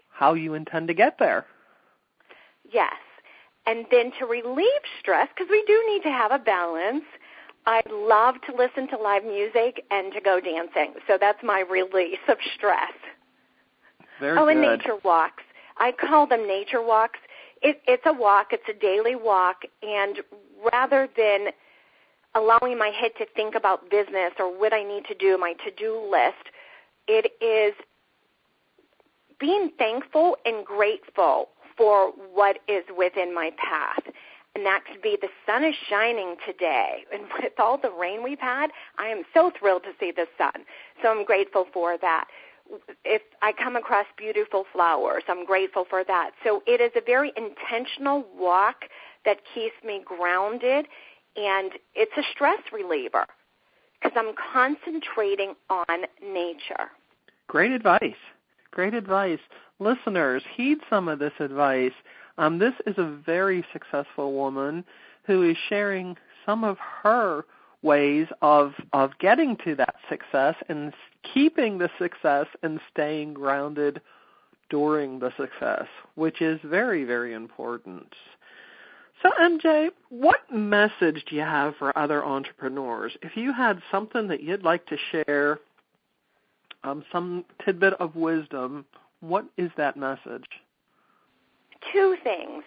how 0.09 0.33
you 0.33 0.53
intend 0.53 0.89
to 0.89 0.93
get 0.93 1.17
there. 1.17 1.45
Yes. 2.69 2.91
And 3.65 3.85
then 3.89 4.11
to 4.19 4.25
relieve 4.25 4.83
stress, 4.99 5.29
because 5.33 5.49
we 5.49 5.63
do 5.65 5.81
need 5.87 6.03
to 6.03 6.11
have 6.11 6.33
a 6.33 6.39
balance, 6.39 7.05
I 7.65 7.81
love 7.89 8.35
to 8.47 8.53
listen 8.53 8.89
to 8.89 8.97
live 9.01 9.23
music 9.23 9.85
and 9.89 10.11
to 10.11 10.19
go 10.19 10.41
dancing. 10.41 10.95
So 11.07 11.17
that's 11.17 11.41
my 11.41 11.61
release 11.61 12.25
of 12.27 12.35
stress. 12.57 12.91
Very 14.19 14.37
oh, 14.37 14.45
good. 14.45 14.57
and 14.57 14.61
nature 14.61 14.97
walks. 15.05 15.43
I 15.77 15.93
call 15.93 16.27
them 16.27 16.45
nature 16.45 16.81
walks. 16.81 17.19
It, 17.61 17.81
it's 17.87 18.03
a 18.05 18.11
walk. 18.11 18.47
It's 18.51 18.67
a 18.69 18.77
daily 18.77 19.15
walk, 19.15 19.61
and 19.81 20.17
rather 20.73 21.07
than 21.15 21.47
allowing 22.35 22.77
my 22.77 22.89
head 22.89 23.11
to 23.17 23.25
think 23.35 23.55
about 23.55 23.89
business 23.89 24.33
or 24.39 24.47
what 24.57 24.73
I 24.73 24.83
need 24.83 25.05
to 25.05 25.15
do, 25.15 25.37
my 25.37 25.53
to-do 25.63 26.09
list. 26.11 26.49
It 27.07 27.31
is 27.43 27.73
being 29.39 29.71
thankful 29.77 30.37
and 30.45 30.65
grateful 30.65 31.49
for 31.77 32.11
what 32.33 32.59
is 32.67 32.83
within 32.95 33.33
my 33.33 33.51
path. 33.57 34.03
And 34.55 34.65
that 34.65 34.81
could 34.85 35.01
be 35.01 35.17
the 35.19 35.29
sun 35.45 35.63
is 35.63 35.75
shining 35.89 36.35
today. 36.45 37.05
And 37.13 37.23
with 37.41 37.53
all 37.59 37.77
the 37.77 37.91
rain 37.91 38.23
we've 38.23 38.39
had, 38.39 38.67
I 38.97 39.07
am 39.07 39.23
so 39.33 39.51
thrilled 39.57 39.83
to 39.83 39.91
see 39.99 40.11
the 40.11 40.27
sun. 40.37 40.65
So 41.01 41.09
I'm 41.09 41.25
grateful 41.25 41.65
for 41.73 41.97
that. 41.99 42.25
If 43.03 43.21
I 43.41 43.51
come 43.51 43.75
across 43.75 44.05
beautiful 44.17 44.65
flowers, 44.71 45.23
I'm 45.27 45.45
grateful 45.45 45.85
for 45.89 46.03
that. 46.05 46.31
So 46.43 46.63
it 46.65 46.79
is 46.79 46.91
a 46.95 47.01
very 47.05 47.33
intentional 47.35 48.25
walk 48.37 48.85
that 49.25 49.39
keeps 49.53 49.75
me 49.85 50.01
grounded 50.05 50.87
and 51.35 51.71
it's 51.95 52.11
a 52.17 52.23
stress 52.31 52.59
reliever 52.71 53.25
because 54.01 54.17
I'm 54.17 54.33
concentrating 54.53 55.55
on 55.69 56.05
nature. 56.21 56.91
Great 57.47 57.71
advice. 57.71 58.15
Great 58.71 58.93
advice. 58.93 59.39
Listeners, 59.79 60.43
heed 60.55 60.79
some 60.89 61.07
of 61.07 61.19
this 61.19 61.33
advice. 61.39 61.93
Um, 62.37 62.59
this 62.59 62.73
is 62.87 62.97
a 62.97 63.19
very 63.25 63.63
successful 63.71 64.33
woman 64.33 64.83
who 65.25 65.43
is 65.43 65.57
sharing 65.69 66.17
some 66.45 66.63
of 66.63 66.77
her 66.79 67.45
ways 67.81 68.27
of 68.41 68.73
of 68.93 69.11
getting 69.19 69.57
to 69.57 69.75
that 69.75 69.95
success 70.09 70.55
and 70.69 70.93
keeping 71.33 71.77
the 71.77 71.89
success 71.99 72.47
and 72.63 72.79
staying 72.91 73.33
grounded 73.33 74.01
during 74.69 75.19
the 75.19 75.31
success, 75.37 75.85
which 76.15 76.41
is 76.41 76.59
very 76.63 77.03
very 77.03 77.33
important. 77.33 78.13
So, 79.23 79.31
MJ, 79.41 79.89
what 80.09 80.41
message 80.51 81.23
do 81.29 81.35
you 81.37 81.41
have 81.41 81.75
for 81.77 81.97
other 81.97 82.25
entrepreneurs? 82.25 83.15
If 83.21 83.37
you 83.37 83.53
had 83.53 83.81
something 83.89 84.27
that 84.27 84.43
you'd 84.43 84.63
like 84.63 84.85
to 84.87 84.97
share, 85.11 85.59
um, 86.83 87.05
some 87.09 87.45
tidbit 87.63 87.93
of 88.01 88.17
wisdom, 88.17 88.85
what 89.21 89.45
is 89.55 89.71
that 89.77 89.95
message? 89.95 90.43
Two 91.93 92.17
things. 92.21 92.63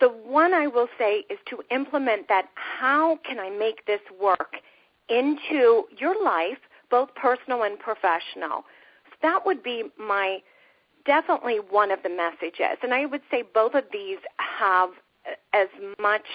The 0.00 0.08
one 0.08 0.54
I 0.54 0.68
will 0.68 0.88
say 0.96 1.24
is 1.28 1.38
to 1.50 1.60
implement 1.72 2.28
that 2.28 2.48
how 2.54 3.18
can 3.28 3.40
I 3.40 3.50
make 3.50 3.84
this 3.84 4.00
work 4.20 4.58
into 5.08 5.84
your 5.98 6.22
life, 6.22 6.58
both 6.88 7.12
personal 7.16 7.64
and 7.64 7.76
professional? 7.80 8.64
That 9.22 9.44
would 9.44 9.64
be 9.64 9.90
my 9.98 10.38
definitely 11.04 11.56
one 11.56 11.90
of 11.90 12.02
the 12.04 12.10
messages. 12.10 12.78
And 12.82 12.94
I 12.94 13.06
would 13.06 13.22
say 13.30 13.42
both 13.52 13.74
of 13.74 13.84
these 13.92 14.18
have 14.38 14.90
as 15.52 15.68
much 16.00 16.26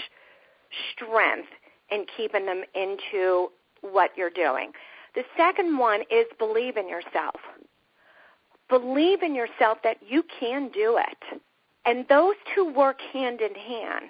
strength 0.93 1.49
in 1.89 2.05
keeping 2.15 2.45
them 2.45 2.63
into 2.73 3.49
what 3.81 4.11
you're 4.15 4.29
doing. 4.29 4.71
The 5.15 5.23
second 5.35 5.77
one 5.77 6.01
is 6.09 6.25
believe 6.39 6.77
in 6.77 6.87
yourself. 6.87 7.35
Believe 8.69 9.21
in 9.21 9.35
yourself 9.35 9.79
that 9.83 9.97
you 10.07 10.23
can 10.39 10.69
do 10.69 10.97
it. 10.97 11.41
And 11.85 12.05
those 12.07 12.35
two 12.55 12.71
work 12.71 13.01
hand 13.11 13.41
in 13.41 13.53
hand. 13.53 14.05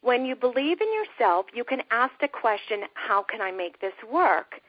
When 0.00 0.24
you 0.24 0.34
believe 0.34 0.80
in 0.80 0.88
yourself, 0.92 1.46
you 1.54 1.62
can 1.62 1.82
ask 1.92 2.12
the 2.20 2.26
question, 2.26 2.80
how 2.94 3.22
can 3.22 3.40
I 3.40 3.52
make 3.52 3.80
this 3.80 3.92
work? 4.10 4.60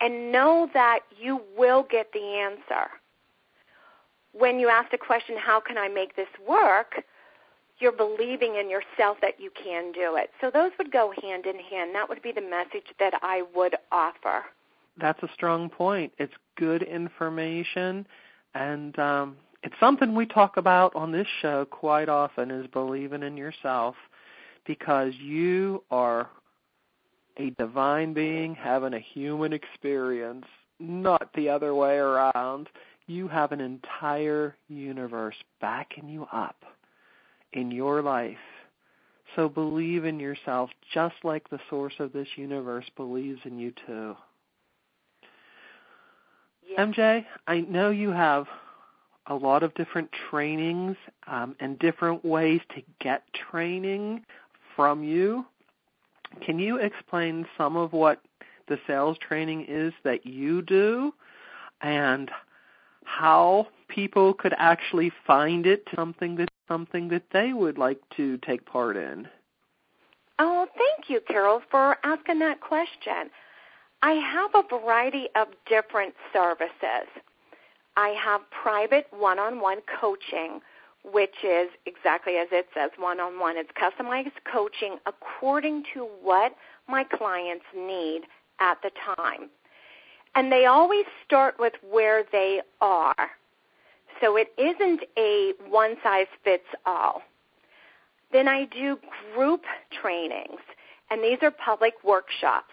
And 0.00 0.32
know 0.32 0.68
that 0.74 1.00
you 1.16 1.40
will 1.56 1.86
get 1.88 2.08
the 2.12 2.20
answer. 2.20 2.90
When 4.32 4.58
you 4.58 4.68
ask 4.68 4.90
the 4.90 4.98
question, 4.98 5.36
how 5.38 5.60
can 5.60 5.78
I 5.78 5.86
make 5.86 6.16
this 6.16 6.26
work? 6.48 7.04
You're 7.82 7.90
believing 7.90 8.54
in 8.54 8.70
yourself 8.70 9.18
that 9.22 9.40
you 9.40 9.50
can 9.50 9.90
do 9.90 10.14
it. 10.14 10.30
So 10.40 10.52
those 10.52 10.70
would 10.78 10.92
go 10.92 11.12
hand 11.20 11.46
in 11.46 11.58
hand. 11.58 11.92
That 11.96 12.08
would 12.08 12.22
be 12.22 12.30
the 12.30 12.40
message 12.40 12.86
that 13.00 13.14
I 13.22 13.42
would 13.56 13.74
offer. 13.90 14.44
That's 15.00 15.20
a 15.24 15.28
strong 15.34 15.68
point. 15.68 16.12
It's 16.16 16.32
good 16.56 16.82
information 16.84 18.06
and 18.54 18.96
um 19.00 19.36
it's 19.64 19.74
something 19.80 20.14
we 20.14 20.26
talk 20.26 20.56
about 20.58 20.94
on 20.94 21.10
this 21.10 21.26
show 21.40 21.64
quite 21.64 22.08
often 22.08 22.50
is 22.50 22.66
believing 22.68 23.22
in 23.24 23.36
yourself 23.36 23.96
because 24.64 25.14
you 25.16 25.82
are 25.90 26.28
a 27.36 27.50
divine 27.50 28.12
being 28.12 28.54
having 28.54 28.94
a 28.94 28.98
human 28.98 29.52
experience, 29.52 30.46
not 30.78 31.28
the 31.34 31.48
other 31.48 31.74
way 31.74 31.96
around. 31.96 32.68
You 33.06 33.28
have 33.28 33.52
an 33.52 33.60
entire 33.60 34.56
universe 34.68 35.36
backing 35.60 36.08
you 36.08 36.26
up 36.32 36.56
in 37.52 37.70
your 37.70 38.02
life. 38.02 38.36
So 39.36 39.48
believe 39.48 40.04
in 40.04 40.20
yourself 40.20 40.70
just 40.92 41.14
like 41.24 41.48
the 41.48 41.60
source 41.70 41.94
of 41.98 42.12
this 42.12 42.28
universe 42.36 42.84
believes 42.96 43.40
in 43.44 43.58
you 43.58 43.72
too. 43.86 44.14
Yes. 46.66 46.78
MJ, 46.78 47.24
I 47.46 47.60
know 47.60 47.90
you 47.90 48.10
have 48.10 48.46
a 49.26 49.34
lot 49.34 49.62
of 49.62 49.74
different 49.74 50.10
trainings 50.30 50.96
um, 51.26 51.56
and 51.60 51.78
different 51.78 52.24
ways 52.24 52.60
to 52.74 52.82
get 53.00 53.22
training 53.50 54.24
from 54.74 55.02
you. 55.02 55.46
Can 56.44 56.58
you 56.58 56.76
explain 56.76 57.46
some 57.56 57.76
of 57.76 57.92
what 57.92 58.22
the 58.68 58.78
sales 58.86 59.16
training 59.26 59.66
is 59.68 59.92
that 60.04 60.26
you 60.26 60.62
do 60.62 61.12
and 61.80 62.30
how 63.04 63.68
people 63.88 64.34
could 64.34 64.54
actually 64.58 65.12
find 65.26 65.66
it 65.66 65.86
something 65.94 66.36
that 66.36 66.48
something 66.68 67.08
that 67.08 67.24
they 67.32 67.52
would 67.52 67.78
like 67.78 68.00
to 68.16 68.38
take 68.38 68.64
part 68.64 68.96
in? 68.96 69.28
Oh, 70.38 70.66
thank 70.76 71.10
you, 71.10 71.20
Carol, 71.20 71.62
for 71.70 71.98
asking 72.02 72.38
that 72.40 72.60
question. 72.60 73.30
I 74.02 74.12
have 74.12 74.50
a 74.54 74.66
variety 74.66 75.28
of 75.36 75.48
different 75.68 76.14
services. 76.32 77.06
I 77.96 78.08
have 78.08 78.40
private 78.50 79.06
one 79.10 79.38
on 79.38 79.60
one 79.60 79.78
coaching, 80.00 80.60
which 81.04 81.44
is 81.44 81.68
exactly 81.86 82.36
as 82.36 82.48
it 82.50 82.68
says 82.74 82.90
one 82.96 83.20
on 83.20 83.38
one. 83.38 83.56
It's 83.56 83.70
customized 83.72 84.32
coaching 84.50 84.96
according 85.06 85.84
to 85.94 86.08
what 86.22 86.54
my 86.88 87.04
clients 87.04 87.66
need 87.76 88.22
at 88.60 88.78
the 88.82 88.90
time. 89.16 89.50
And 90.34 90.50
they 90.50 90.64
always 90.66 91.04
start 91.24 91.56
with 91.58 91.74
where 91.90 92.24
they 92.32 92.62
are. 92.80 93.30
So 94.20 94.36
it 94.36 94.52
isn't 94.56 95.02
a 95.18 95.52
one 95.68 95.96
size 96.02 96.26
fits 96.44 96.64
all. 96.86 97.22
Then 98.32 98.48
I 98.48 98.64
do 98.66 98.98
group 99.34 99.62
trainings, 100.00 100.60
and 101.10 101.22
these 101.22 101.38
are 101.42 101.50
public 101.50 101.94
workshops. 102.02 102.72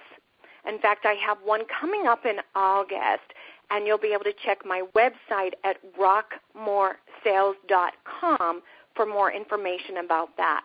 In 0.67 0.79
fact, 0.79 1.05
I 1.05 1.13
have 1.15 1.37
one 1.43 1.65
coming 1.79 2.07
up 2.07 2.25
in 2.25 2.37
August, 2.55 3.33
and 3.69 3.85
you'll 3.85 3.97
be 3.97 4.13
able 4.13 4.23
to 4.23 4.33
check 4.45 4.65
my 4.65 4.83
website 4.95 5.51
at 5.63 5.77
rockmoresales.com 5.97 8.61
for 8.95 9.05
more 9.05 9.31
information 9.31 9.97
about 9.97 10.35
that. 10.37 10.63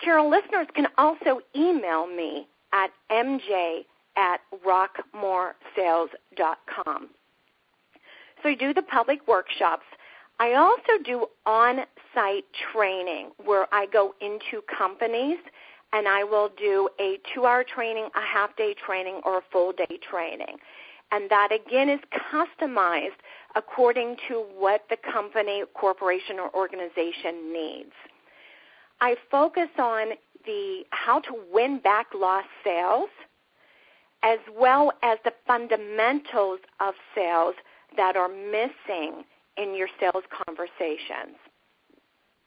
Carol, 0.00 0.30
listeners 0.30 0.66
can 0.74 0.88
also 0.98 1.40
email 1.56 2.06
me 2.06 2.46
at 2.72 2.90
mj 3.10 3.84
at 4.16 4.40
rockmoresales.com. 4.66 7.08
So 8.42 8.48
I 8.48 8.54
do 8.54 8.74
the 8.74 8.82
public 8.82 9.26
workshops. 9.26 9.84
I 10.38 10.52
also 10.54 11.02
do 11.04 11.26
on-site 11.46 12.44
training 12.72 13.30
where 13.44 13.66
I 13.72 13.86
go 13.86 14.14
into 14.20 14.62
companies 14.76 15.38
and 15.92 16.08
I 16.08 16.24
will 16.24 16.50
do 16.58 16.88
a 17.00 17.18
two-hour 17.32 17.64
training, 17.64 18.08
a 18.16 18.20
half-day 18.20 18.74
training, 18.84 19.20
or 19.24 19.38
a 19.38 19.42
full-day 19.52 20.00
training. 20.10 20.56
And 21.12 21.30
that 21.30 21.52
again 21.52 21.88
is 21.88 22.00
customized 22.32 23.20
according 23.54 24.16
to 24.28 24.44
what 24.56 24.82
the 24.90 24.96
company, 24.96 25.62
corporation, 25.74 26.40
or 26.40 26.52
organization 26.54 27.52
needs. 27.52 27.92
I 29.00 29.14
focus 29.30 29.68
on 29.78 30.08
the 30.44 30.82
how 30.90 31.20
to 31.20 31.36
win 31.52 31.78
back 31.78 32.08
lost 32.14 32.48
sales 32.64 33.10
as 34.24 34.38
well 34.58 34.92
as 35.02 35.18
the 35.24 35.32
fundamentals 35.46 36.58
of 36.80 36.94
sales 37.14 37.54
that 37.96 38.16
are 38.16 38.28
missing 38.28 39.22
in 39.56 39.76
your 39.76 39.88
sales 40.00 40.24
conversations. 40.46 41.36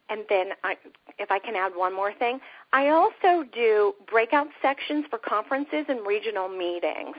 And 0.10 0.22
then, 0.30 0.48
I, 0.64 0.76
if 1.20 1.32
I 1.32 1.40
can 1.40 1.56
add 1.56 1.74
one 1.76 1.94
more 1.94 2.14
thing, 2.14 2.40
I 2.74 2.90
also 2.90 3.48
do 3.54 3.94
breakout 4.10 4.48
sections 4.62 5.06
for 5.10 5.20
conferences 5.20 5.86
and 5.88 6.06
regional 6.06 6.50
meetings. 6.50 7.16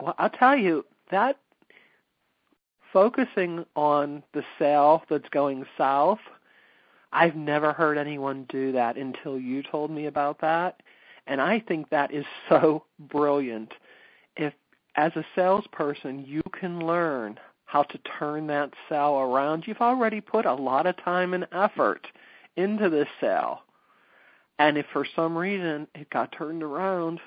Well, 0.00 0.14
I'll 0.18 0.30
tell 0.30 0.56
you 0.56 0.84
that 1.10 1.38
focusing 2.92 3.64
on 3.76 4.22
the 4.34 4.42
sale 4.58 5.02
that's 5.08 5.28
going 5.30 5.64
south, 5.76 6.18
I've 7.12 7.36
never 7.36 7.72
heard 7.72 7.96
anyone 7.96 8.46
do 8.48 8.72
that 8.72 8.96
until 8.96 9.38
you 9.38 9.62
told 9.62 9.90
me 9.90 10.06
about 10.06 10.40
that. 10.40 10.82
And 11.28 11.40
I 11.40 11.60
think 11.60 11.90
that 11.90 12.12
is 12.12 12.24
so 12.48 12.84
brilliant. 12.98 13.72
If, 14.36 14.52
as 14.96 15.12
a 15.14 15.24
salesperson, 15.36 16.24
you 16.26 16.42
can 16.58 16.84
learn 16.84 17.38
how 17.66 17.82
to 17.82 17.98
turn 18.18 18.46
that 18.46 18.72
sale 18.88 19.18
around, 19.18 19.64
you've 19.66 19.82
already 19.82 20.22
put 20.22 20.46
a 20.46 20.54
lot 20.54 20.86
of 20.86 20.96
time 21.04 21.34
and 21.34 21.46
effort 21.52 22.06
into 22.56 22.88
this 22.88 23.08
sale. 23.20 23.60
And 24.58 24.78
if 24.78 24.86
for 24.90 25.06
some 25.14 25.36
reason 25.36 25.86
it 25.94 26.08
got 26.08 26.32
turned 26.32 26.62
around, 26.62 27.20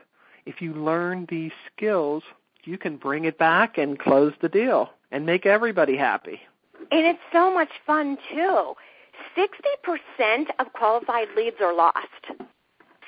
if 0.47 0.59
you 0.59 0.73
learn 0.73 1.27
these 1.29 1.51
skills, 1.71 2.23
you 2.63 2.79
can 2.79 2.97
bring 2.97 3.25
it 3.25 3.37
back 3.37 3.77
and 3.77 3.99
close 3.99 4.33
the 4.41 4.49
deal 4.49 4.89
and 5.11 5.27
make 5.27 5.45
everybody 5.45 5.95
happy. 5.95 6.39
And 6.91 7.05
it's 7.05 7.19
so 7.31 7.53
much 7.53 7.69
fun 7.85 8.17
too. 8.31 8.73
60% 9.37 10.45
of 10.57 10.73
qualified 10.73 11.27
leads 11.37 11.57
are 11.61 11.75
lost. 11.75 12.07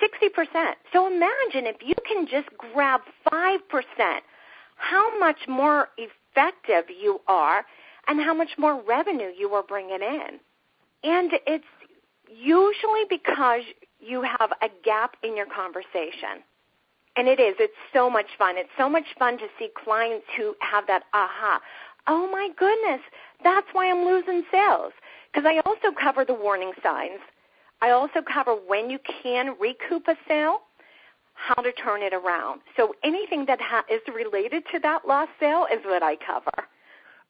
60%. 0.04 0.74
So 0.92 1.08
imagine 1.08 1.68
if 1.68 1.78
you 1.82 1.96
can 2.08 2.28
just 2.28 2.50
grab 2.58 3.02
5%, 3.32 3.58
how 4.76 5.20
much 5.20 5.48
more 5.48 5.90
effective 5.98 6.86
you 6.90 7.22
are 7.28 7.66
and 8.08 8.20
how 8.20 8.34
much 8.34 8.50
more 8.58 8.82
revenue 8.82 9.32
you 9.38 9.50
are 9.54 9.64
bringing 9.64 10.02
in. 10.02 10.40
And 11.04 11.32
it's 11.48 11.64
usually 12.30 13.04
because 13.10 13.62
you 14.00 14.22
have 14.24 14.52
a 14.62 14.70
gap 14.84 15.16
in 15.24 15.38
your 15.38 15.46
conversation. 15.46 16.44
And 17.16 17.28
it 17.28 17.40
is. 17.40 17.56
It's 17.60 17.74
so 17.94 18.10
much 18.10 18.26
fun. 18.38 18.58
It's 18.58 18.70
so 18.78 18.90
much 18.90 19.06
fun 19.20 19.38
to 19.38 19.46
see 19.60 19.70
clients 19.84 20.26
who 20.36 20.56
have 20.60 20.88
that 20.88 21.04
aha. 21.14 21.62
Oh 22.08 22.30
my 22.30 22.50
goodness, 22.58 23.02
that's 23.44 23.68
why 23.72 23.90
I'm 23.90 24.06
losing 24.06 24.44
sales. 24.52 24.92
Because 25.32 25.48
I 25.48 25.60
also 25.66 25.96
cover 25.98 26.26
the 26.26 26.34
warning 26.34 26.74
signs. 26.82 27.20
I 27.84 27.90
also 27.92 28.22
cover 28.22 28.54
when 28.54 28.90
you 28.90 28.98
can 29.22 29.56
recoup 29.60 30.08
a 30.08 30.16
sale, 30.26 30.62
how 31.34 31.62
to 31.62 31.74
turn 31.74 32.02
it 32.02 32.14
around. 32.14 32.62
So 32.78 32.96
anything 33.04 33.46
that 33.48 33.60
ha- 33.60 33.84
is 33.92 34.00
related 34.14 34.64
to 34.72 34.80
that 34.80 35.06
lost 35.06 35.32
sale 35.38 35.68
is 35.72 35.84
what 35.84 36.02
I 36.02 36.16
cover. 36.16 36.70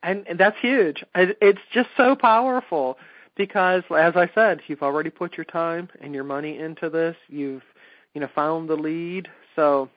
And, 0.04 0.28
and 0.28 0.39
that's 0.39 0.58
huge. 0.62 1.04
It's 1.16 1.60
just 1.74 1.89
so 1.97 2.16
powerful 2.16 2.99
because, 3.36 3.82
as 3.97 4.16
I 4.16 4.30
said, 4.36 4.60
you've 4.68 4.84
already 4.84 5.10
put 5.10 5.38
your 5.38 5.45
time 5.45 5.89
and 6.01 6.14
your 6.14 6.24
money 6.24 6.60
into 6.60 6.88
this. 6.88 7.16
You've, 7.30 7.64
you 8.14 8.22
know, 8.22 8.30
found 8.36 8.70
the 8.70 8.76
lead. 8.76 9.30
So 9.56 9.89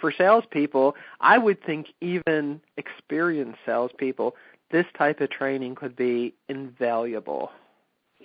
for 0.00 0.10
salespeople, 0.10 0.94
I 1.20 1.36
would 1.36 1.62
think 1.64 1.88
even 2.00 2.62
experienced 2.78 3.58
salespeople, 3.66 4.36
this 4.70 4.86
type 4.96 5.20
of 5.20 5.28
training 5.28 5.74
could 5.74 5.96
be 5.96 6.32
invaluable. 6.48 7.50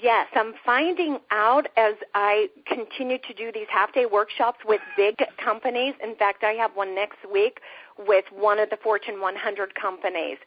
Yes, 0.02 0.28
I'm 0.34 0.54
finding 0.66 1.20
out 1.30 1.68
as 1.78 1.94
I 2.16 2.48
continue 2.66 3.20
to 3.20 3.34
do 3.34 3.52
these 3.52 3.68
half 3.70 3.94
day 3.94 4.08
workshops 4.08 4.60
with 4.66 4.82
big 4.98 5.16
companies. 5.38 5.94
In 6.04 6.16
fact, 6.16 6.44
I 6.44 6.54
have 6.54 6.72
one 6.74 6.96
next 6.96 7.20
week 7.32 7.60
with 8.00 8.26
one 8.32 8.58
of 8.58 8.72
the 8.72 8.78
Fortune 8.78 9.22
100 9.22 9.76
companies. 9.76 10.38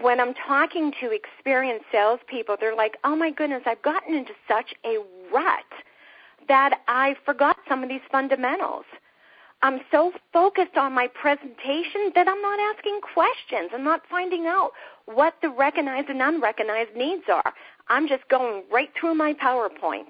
When 0.00 0.20
I'm 0.20 0.34
talking 0.34 0.92
to 1.00 1.12
experienced 1.12 1.86
salespeople, 1.90 2.56
they're 2.60 2.76
like, 2.76 2.98
oh 3.04 3.16
my 3.16 3.30
goodness, 3.30 3.62
I've 3.64 3.82
gotten 3.82 4.14
into 4.14 4.32
such 4.46 4.74
a 4.84 4.98
rut 5.32 5.64
that 6.46 6.80
I 6.86 7.16
forgot 7.24 7.56
some 7.66 7.82
of 7.82 7.88
these 7.88 8.04
fundamentals. 8.12 8.84
I'm 9.62 9.80
so 9.90 10.12
focused 10.30 10.76
on 10.76 10.92
my 10.92 11.06
presentation 11.06 12.12
that 12.14 12.28
I'm 12.28 12.42
not 12.42 12.58
asking 12.60 13.00
questions. 13.00 13.70
I'm 13.72 13.82
not 13.82 14.02
finding 14.10 14.44
out 14.44 14.72
what 15.06 15.36
the 15.40 15.48
recognized 15.48 16.10
and 16.10 16.20
unrecognized 16.20 16.94
needs 16.94 17.22
are. 17.32 17.54
I'm 17.88 18.08
just 18.08 18.28
going 18.28 18.64
right 18.72 18.90
through 18.98 19.14
my 19.14 19.34
PowerPoint. 19.34 20.08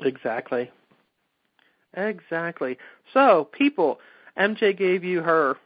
Exactly. 0.00 0.70
Exactly. 1.96 2.76
So, 3.12 3.48
people, 3.52 4.00
MJ 4.38 4.76
gave 4.76 5.04
you 5.04 5.22
her 5.22 5.56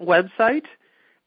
website 0.00 0.64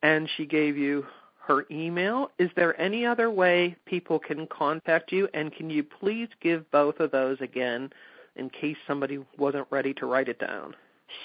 and 0.01 0.29
she 0.35 0.45
gave 0.45 0.77
you 0.77 1.05
her 1.45 1.65
email. 1.69 2.31
Is 2.39 2.49
there 2.55 2.79
any 2.79 3.05
other 3.05 3.29
way 3.29 3.75
people 3.85 4.19
can 4.19 4.47
contact 4.47 5.11
you? 5.11 5.27
And 5.33 5.53
can 5.53 5.69
you 5.69 5.83
please 5.83 6.29
give 6.41 6.69
both 6.71 6.99
of 6.99 7.11
those 7.11 7.37
again 7.41 7.91
in 8.35 8.49
case 8.49 8.77
somebody 8.87 9.19
wasn't 9.37 9.67
ready 9.69 9.93
to 9.95 10.05
write 10.05 10.29
it 10.29 10.39
down? 10.39 10.75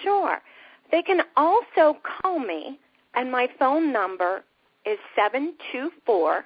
Sure. 0.02 0.40
They 0.90 1.02
can 1.02 1.22
also 1.36 1.98
call 2.02 2.38
me, 2.38 2.78
and 3.14 3.30
my 3.30 3.48
phone 3.58 3.92
number 3.92 4.42
is 4.84 4.98
724 5.14 6.44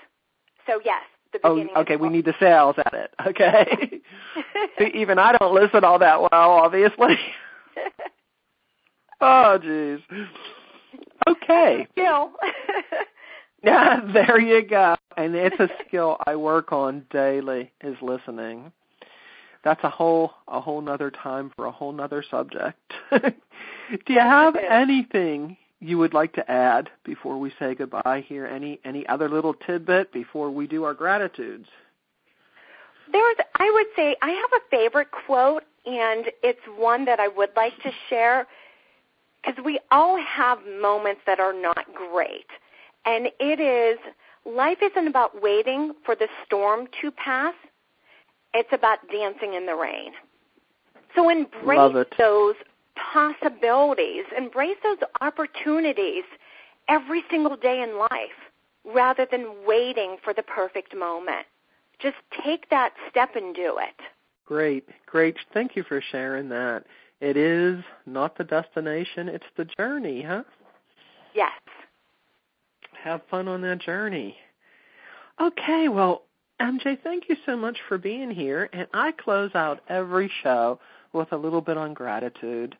So 0.64 0.80
yes, 0.84 1.02
the 1.32 1.40
beginning. 1.40 1.70
Oh, 1.74 1.82
beginning. 1.82 1.82
okay. 1.82 1.94
is 1.94 1.96
We 1.96 2.08
need 2.08 2.26
the 2.26 2.36
sales 2.38 2.76
at 2.78 2.94
it. 2.94 3.12
Okay. 3.26 4.00
See, 4.78 4.92
Even 4.94 5.18
I 5.18 5.36
don't 5.36 5.52
listen 5.52 5.82
all 5.82 5.98
that 5.98 6.20
well, 6.20 6.28
obviously. 6.30 7.18
oh, 9.20 9.58
jeez. 9.60 10.00
Okay. 11.28 11.88
Yeah, 13.62 14.00
there 14.12 14.38
you 14.38 14.62
go. 14.64 14.94
And 15.16 15.34
it's 15.34 15.58
a 15.58 15.68
skill 15.86 16.18
I 16.26 16.36
work 16.36 16.72
on 16.72 17.04
daily 17.10 17.72
is 17.82 17.96
listening. 18.02 18.72
That's 19.64 19.82
a 19.82 19.90
whole 19.90 20.32
a 20.46 20.60
whole 20.60 20.80
nother 20.80 21.10
time 21.10 21.50
for 21.56 21.66
a 21.66 21.72
whole 21.72 21.92
nother 21.92 22.24
subject. 22.30 22.78
Do 23.10 24.12
you 24.12 24.20
have 24.20 24.54
anything 24.56 25.56
you 25.80 25.98
would 25.98 26.14
like 26.14 26.32
to 26.34 26.50
add 26.50 26.90
before 27.04 27.38
we 27.38 27.52
say 27.58 27.74
goodbye 27.74 28.24
here? 28.26 28.46
Any 28.46 28.78
any 28.84 29.06
other 29.08 29.28
little 29.28 29.54
tidbit 29.54 30.12
before 30.12 30.50
we 30.50 30.66
do 30.66 30.84
our 30.84 30.94
gratitudes? 30.94 31.68
There's, 33.10 33.36
I 33.58 33.70
would 33.72 33.86
say, 33.94 34.16
I 34.20 34.30
have 34.30 34.60
a 34.60 34.70
favorite 34.70 35.08
quote, 35.26 35.62
and 35.84 36.26
it's 36.42 36.60
one 36.76 37.04
that 37.04 37.20
I 37.20 37.28
would 37.28 37.50
like 37.56 37.76
to 37.82 37.90
share 38.10 38.46
because 39.44 39.64
we 39.64 39.78
all 39.90 40.20
have 40.20 40.58
moments 40.80 41.20
that 41.26 41.38
are 41.38 41.52
not 41.52 41.86
great. 41.94 42.46
And 43.04 43.28
it 43.38 43.60
is, 43.60 43.98
life 44.46 44.78
isn't 44.82 45.08
about 45.08 45.42
waiting 45.42 45.92
for 46.04 46.14
the 46.14 46.28
storm 46.44 46.86
to 47.02 47.10
pass, 47.10 47.54
it's 48.54 48.72
about 48.72 48.98
dancing 49.10 49.54
in 49.54 49.66
the 49.66 49.74
rain. 49.74 50.12
So 51.14 51.28
embrace 51.28 52.06
those 52.18 52.54
possibilities, 53.12 54.24
embrace 54.36 54.76
those 54.82 54.98
opportunities 55.20 56.24
every 56.88 57.24
single 57.30 57.56
day 57.56 57.82
in 57.82 57.98
life 57.98 58.38
rather 58.84 59.26
than 59.30 59.46
waiting 59.66 60.16
for 60.22 60.32
the 60.32 60.42
perfect 60.42 60.94
moment. 60.96 61.46
Just 61.98 62.16
take 62.44 62.68
that 62.70 62.92
step 63.10 63.34
and 63.34 63.54
do 63.54 63.78
it. 63.78 64.06
Great, 64.46 64.84
great. 65.06 65.36
Thank 65.52 65.74
you 65.74 65.82
for 65.82 66.00
sharing 66.12 66.48
that. 66.50 66.84
It 67.20 67.36
is 67.36 67.82
not 68.04 68.36
the 68.36 68.44
destination, 68.44 69.28
it's 69.28 69.46
the 69.56 69.64
journey, 69.64 70.22
huh? 70.22 70.44
Yes. 71.34 71.50
Have 73.06 73.22
fun 73.30 73.46
on 73.46 73.60
that 73.60 73.78
journey. 73.78 74.36
Okay, 75.40 75.86
well, 75.86 76.24
MJ, 76.60 77.00
thank 77.04 77.28
you 77.28 77.36
so 77.46 77.56
much 77.56 77.78
for 77.86 77.98
being 77.98 78.32
here. 78.32 78.68
And 78.72 78.88
I 78.92 79.12
close 79.12 79.52
out 79.54 79.78
every 79.88 80.28
show 80.42 80.80
with 81.12 81.30
a 81.30 81.36
little 81.36 81.60
bit 81.60 81.76
on 81.76 81.94
gratitude. 81.94 82.76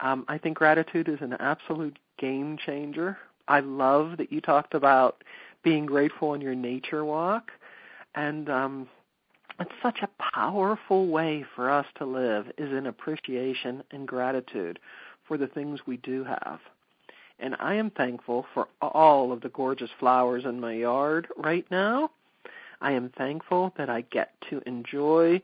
Um, 0.00 0.24
I 0.26 0.36
think 0.36 0.58
gratitude 0.58 1.08
is 1.08 1.20
an 1.20 1.34
absolute 1.34 1.96
game 2.18 2.58
changer. 2.66 3.18
I 3.46 3.60
love 3.60 4.16
that 4.16 4.32
you 4.32 4.40
talked 4.40 4.74
about 4.74 5.22
being 5.62 5.86
grateful 5.86 6.30
on 6.30 6.40
your 6.40 6.56
nature 6.56 7.04
walk. 7.04 7.52
And 8.16 8.50
um, 8.50 8.88
it's 9.60 9.70
such 9.80 10.00
a 10.02 10.08
powerful 10.34 11.06
way 11.06 11.44
for 11.54 11.70
us 11.70 11.86
to 11.98 12.04
live 12.04 12.46
is 12.58 12.72
in 12.72 12.88
appreciation 12.88 13.84
and 13.92 14.08
gratitude 14.08 14.80
for 15.28 15.38
the 15.38 15.46
things 15.46 15.78
we 15.86 15.98
do 15.98 16.24
have. 16.24 16.58
And 17.40 17.56
I 17.60 17.74
am 17.74 17.90
thankful 17.90 18.46
for 18.52 18.68
all 18.80 19.32
of 19.32 19.40
the 19.40 19.48
gorgeous 19.50 19.90
flowers 20.00 20.44
in 20.44 20.60
my 20.60 20.72
yard 20.72 21.28
right 21.36 21.66
now. 21.70 22.10
I 22.80 22.92
am 22.92 23.10
thankful 23.16 23.72
that 23.76 23.90
I 23.90 24.02
get 24.02 24.30
to 24.50 24.62
enjoy 24.66 25.40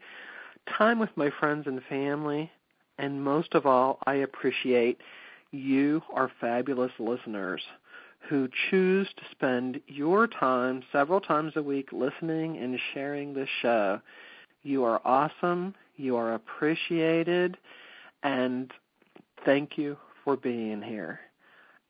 time 0.77 0.99
with 0.99 1.11
my 1.17 1.31
friends 1.39 1.67
and 1.67 1.81
family. 1.89 2.51
And 2.99 3.23
most 3.23 3.55
of 3.55 3.67
all, 3.67 3.99
I 4.07 4.15
appreciate 4.15 5.01
you, 5.51 6.03
our 6.13 6.31
fabulous 6.41 6.93
listeners, 6.99 7.63
who 8.29 8.49
choose 8.71 9.09
to 9.17 9.23
spend 9.31 9.81
your 9.87 10.27
time 10.27 10.83
several 10.93 11.21
times 11.21 11.53
a 11.57 11.63
week 11.63 11.91
listening 11.93 12.57
and 12.59 12.79
sharing 12.93 13.35
this 13.35 13.49
show. 13.61 14.01
You 14.63 14.85
are 14.85 15.01
awesome. 15.05 15.75
You 15.97 16.17
are 16.17 16.35
appreciated. 16.35 17.57
And 18.23 18.73
thank 19.45 19.77
you 19.77 19.97
for 20.25 20.37
being 20.37 20.81
here. 20.81 21.21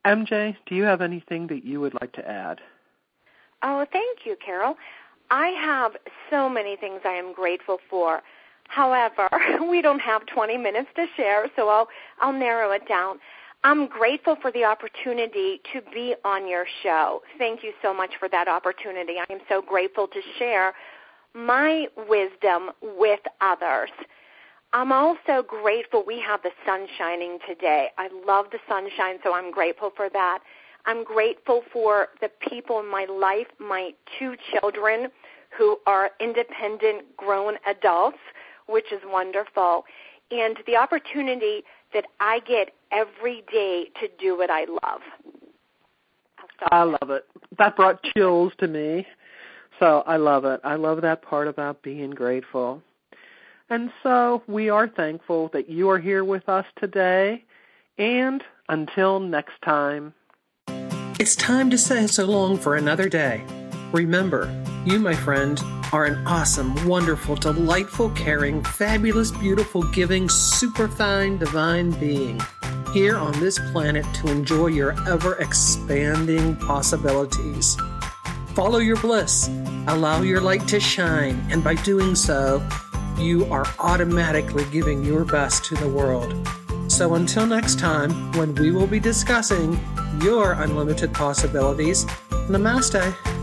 MJ, 0.05 0.57
do 0.67 0.75
you 0.75 0.85
have 0.85 1.01
anything 1.01 1.47
that 1.49 1.65
you 1.65 1.81
would 1.81 1.95
like 2.01 2.13
to 2.13 2.29
add? 2.29 2.61
Oh, 3.63 3.87
thank 3.91 4.27
you, 4.27 4.37
Carol. 4.45 4.77
I 5.31 5.49
have 5.49 5.93
so 6.31 6.49
many 6.49 6.77
things 6.77 7.01
I 7.05 7.13
am 7.13 7.33
grateful 7.33 7.79
for. 7.89 8.23
However, 8.69 9.29
we 9.69 9.81
don't 9.83 10.01
have 10.01 10.27
20 10.27 10.59
minutes 10.59 10.89
to 10.97 11.07
share, 11.17 11.51
so 11.57 11.69
I'll 11.69 11.89
I'll 12.21 12.33
narrow 12.33 12.71
it 12.73 12.87
down. 12.87 13.19
I'm 13.63 13.87
grateful 13.87 14.37
for 14.43 14.53
the 14.53 14.65
opportunity 14.65 15.63
to 15.73 15.81
be 15.93 16.15
on 16.23 16.47
your 16.47 16.67
show. 16.83 17.23
Thank 17.39 17.63
you 17.63 17.73
so 17.81 17.95
much 17.95 18.11
for 18.19 18.29
that 18.29 18.47
opportunity. 18.47 19.15
I 19.19 19.33
am 19.33 19.41
so 19.49 19.63
grateful 19.63 20.07
to 20.09 20.21
share 20.39 20.75
my 21.35 21.87
wisdom 22.07 22.71
with 22.83 23.21
others. 23.41 23.91
I'm 24.75 24.91
also 24.91 25.45
grateful 25.47 26.03
we 26.05 26.21
have 26.27 26.43
the 26.43 26.51
sun 26.67 26.89
shining 26.99 27.39
today. 27.49 27.91
I 27.97 28.09
love 28.27 28.47
the 28.51 28.59
sunshine, 28.69 29.19
so 29.23 29.33
I'm 29.33 29.53
grateful 29.53 29.93
for 29.95 30.09
that. 30.13 30.41
I'm 30.85 31.05
grateful 31.05 31.63
for 31.73 32.09
the 32.21 32.29
people 32.51 32.81
in 32.81 32.91
my 32.91 33.07
life, 33.09 33.47
my 33.61 33.93
two 34.19 34.35
children 34.53 35.13
who 35.57 35.79
are 35.87 36.11
independent 36.19 37.17
grown 37.17 37.55
adults, 37.69 38.19
which 38.67 38.91
is 38.93 39.01
wonderful, 39.07 39.85
and 40.33 40.57
the 40.67 40.75
opportunity 40.75 41.63
that 41.93 42.07
I 42.19 42.41
get 42.41 42.73
every 42.91 43.45
day 43.53 43.91
to 44.01 44.09
do 44.19 44.37
what 44.37 44.51
I 44.51 44.65
love. 44.65 45.01
I 46.73 46.83
love 46.83 47.11
it. 47.11 47.27
That 47.59 47.77
brought 47.77 48.03
chills 48.17 48.53
to 48.59 48.67
me. 48.67 49.07
So 49.79 50.03
I 50.05 50.17
love 50.17 50.45
it. 50.45 50.61
I 50.65 50.75
love 50.75 51.01
that 51.03 51.23
part 51.23 51.47
about 51.47 51.81
being 51.85 52.11
grateful. 52.11 52.83
And 53.71 53.91
so 54.03 54.43
we 54.47 54.69
are 54.69 54.89
thankful 54.89 55.49
that 55.53 55.69
you 55.69 55.91
are 55.91 55.99
here 55.99 56.25
with 56.25 56.49
us 56.49 56.67
today. 56.77 57.45
And 57.99 58.43
until 58.69 59.21
next 59.21 59.61
time. 59.63 60.15
It's 61.21 61.37
time 61.37 61.71
to 61.71 61.79
say 61.79 62.07
so 62.07 62.25
long 62.25 62.59
for 62.59 62.77
another 62.77 63.09
day. 63.09 63.43
Remember, 63.93 64.53
you, 64.85 64.99
my 64.99 65.15
friend, 65.15 65.61
are 65.93 66.05
an 66.05 66.27
awesome, 66.27 66.75
wonderful, 66.89 67.37
delightful, 67.37 68.11
caring, 68.11 68.65
fabulous, 68.65 69.31
beautiful, 69.31 69.83
giving, 69.93 70.29
superfine, 70.29 71.39
divine 71.39 71.93
being 71.93 72.41
here 72.93 73.17
on 73.17 73.33
this 73.41 73.59
planet 73.73 74.07
to 74.15 74.31
enjoy 74.31 74.69
your 74.69 74.95
ever 75.09 75.35
expanding 75.37 76.57
possibilities. 76.57 77.77
Follow 78.55 78.79
your 78.79 78.97
bliss, 78.97 79.49
allow 79.89 80.23
your 80.23 80.41
light 80.41 80.67
to 80.69 80.79
shine, 80.79 81.45
and 81.51 81.63
by 81.63 81.75
doing 81.75 82.15
so, 82.15 82.67
you 83.19 83.45
are 83.47 83.67
automatically 83.79 84.65
giving 84.71 85.05
your 85.05 85.25
best 85.25 85.65
to 85.67 85.75
the 85.75 85.89
world. 85.89 86.35
So 86.89 87.15
until 87.15 87.47
next 87.47 87.79
time, 87.79 88.33
when 88.33 88.55
we 88.55 88.71
will 88.71 88.87
be 88.87 89.01
discussing 89.01 89.79
your 90.23 90.53
unlimited 90.53 91.13
possibilities, 91.13 92.05
namaste. 92.49 93.34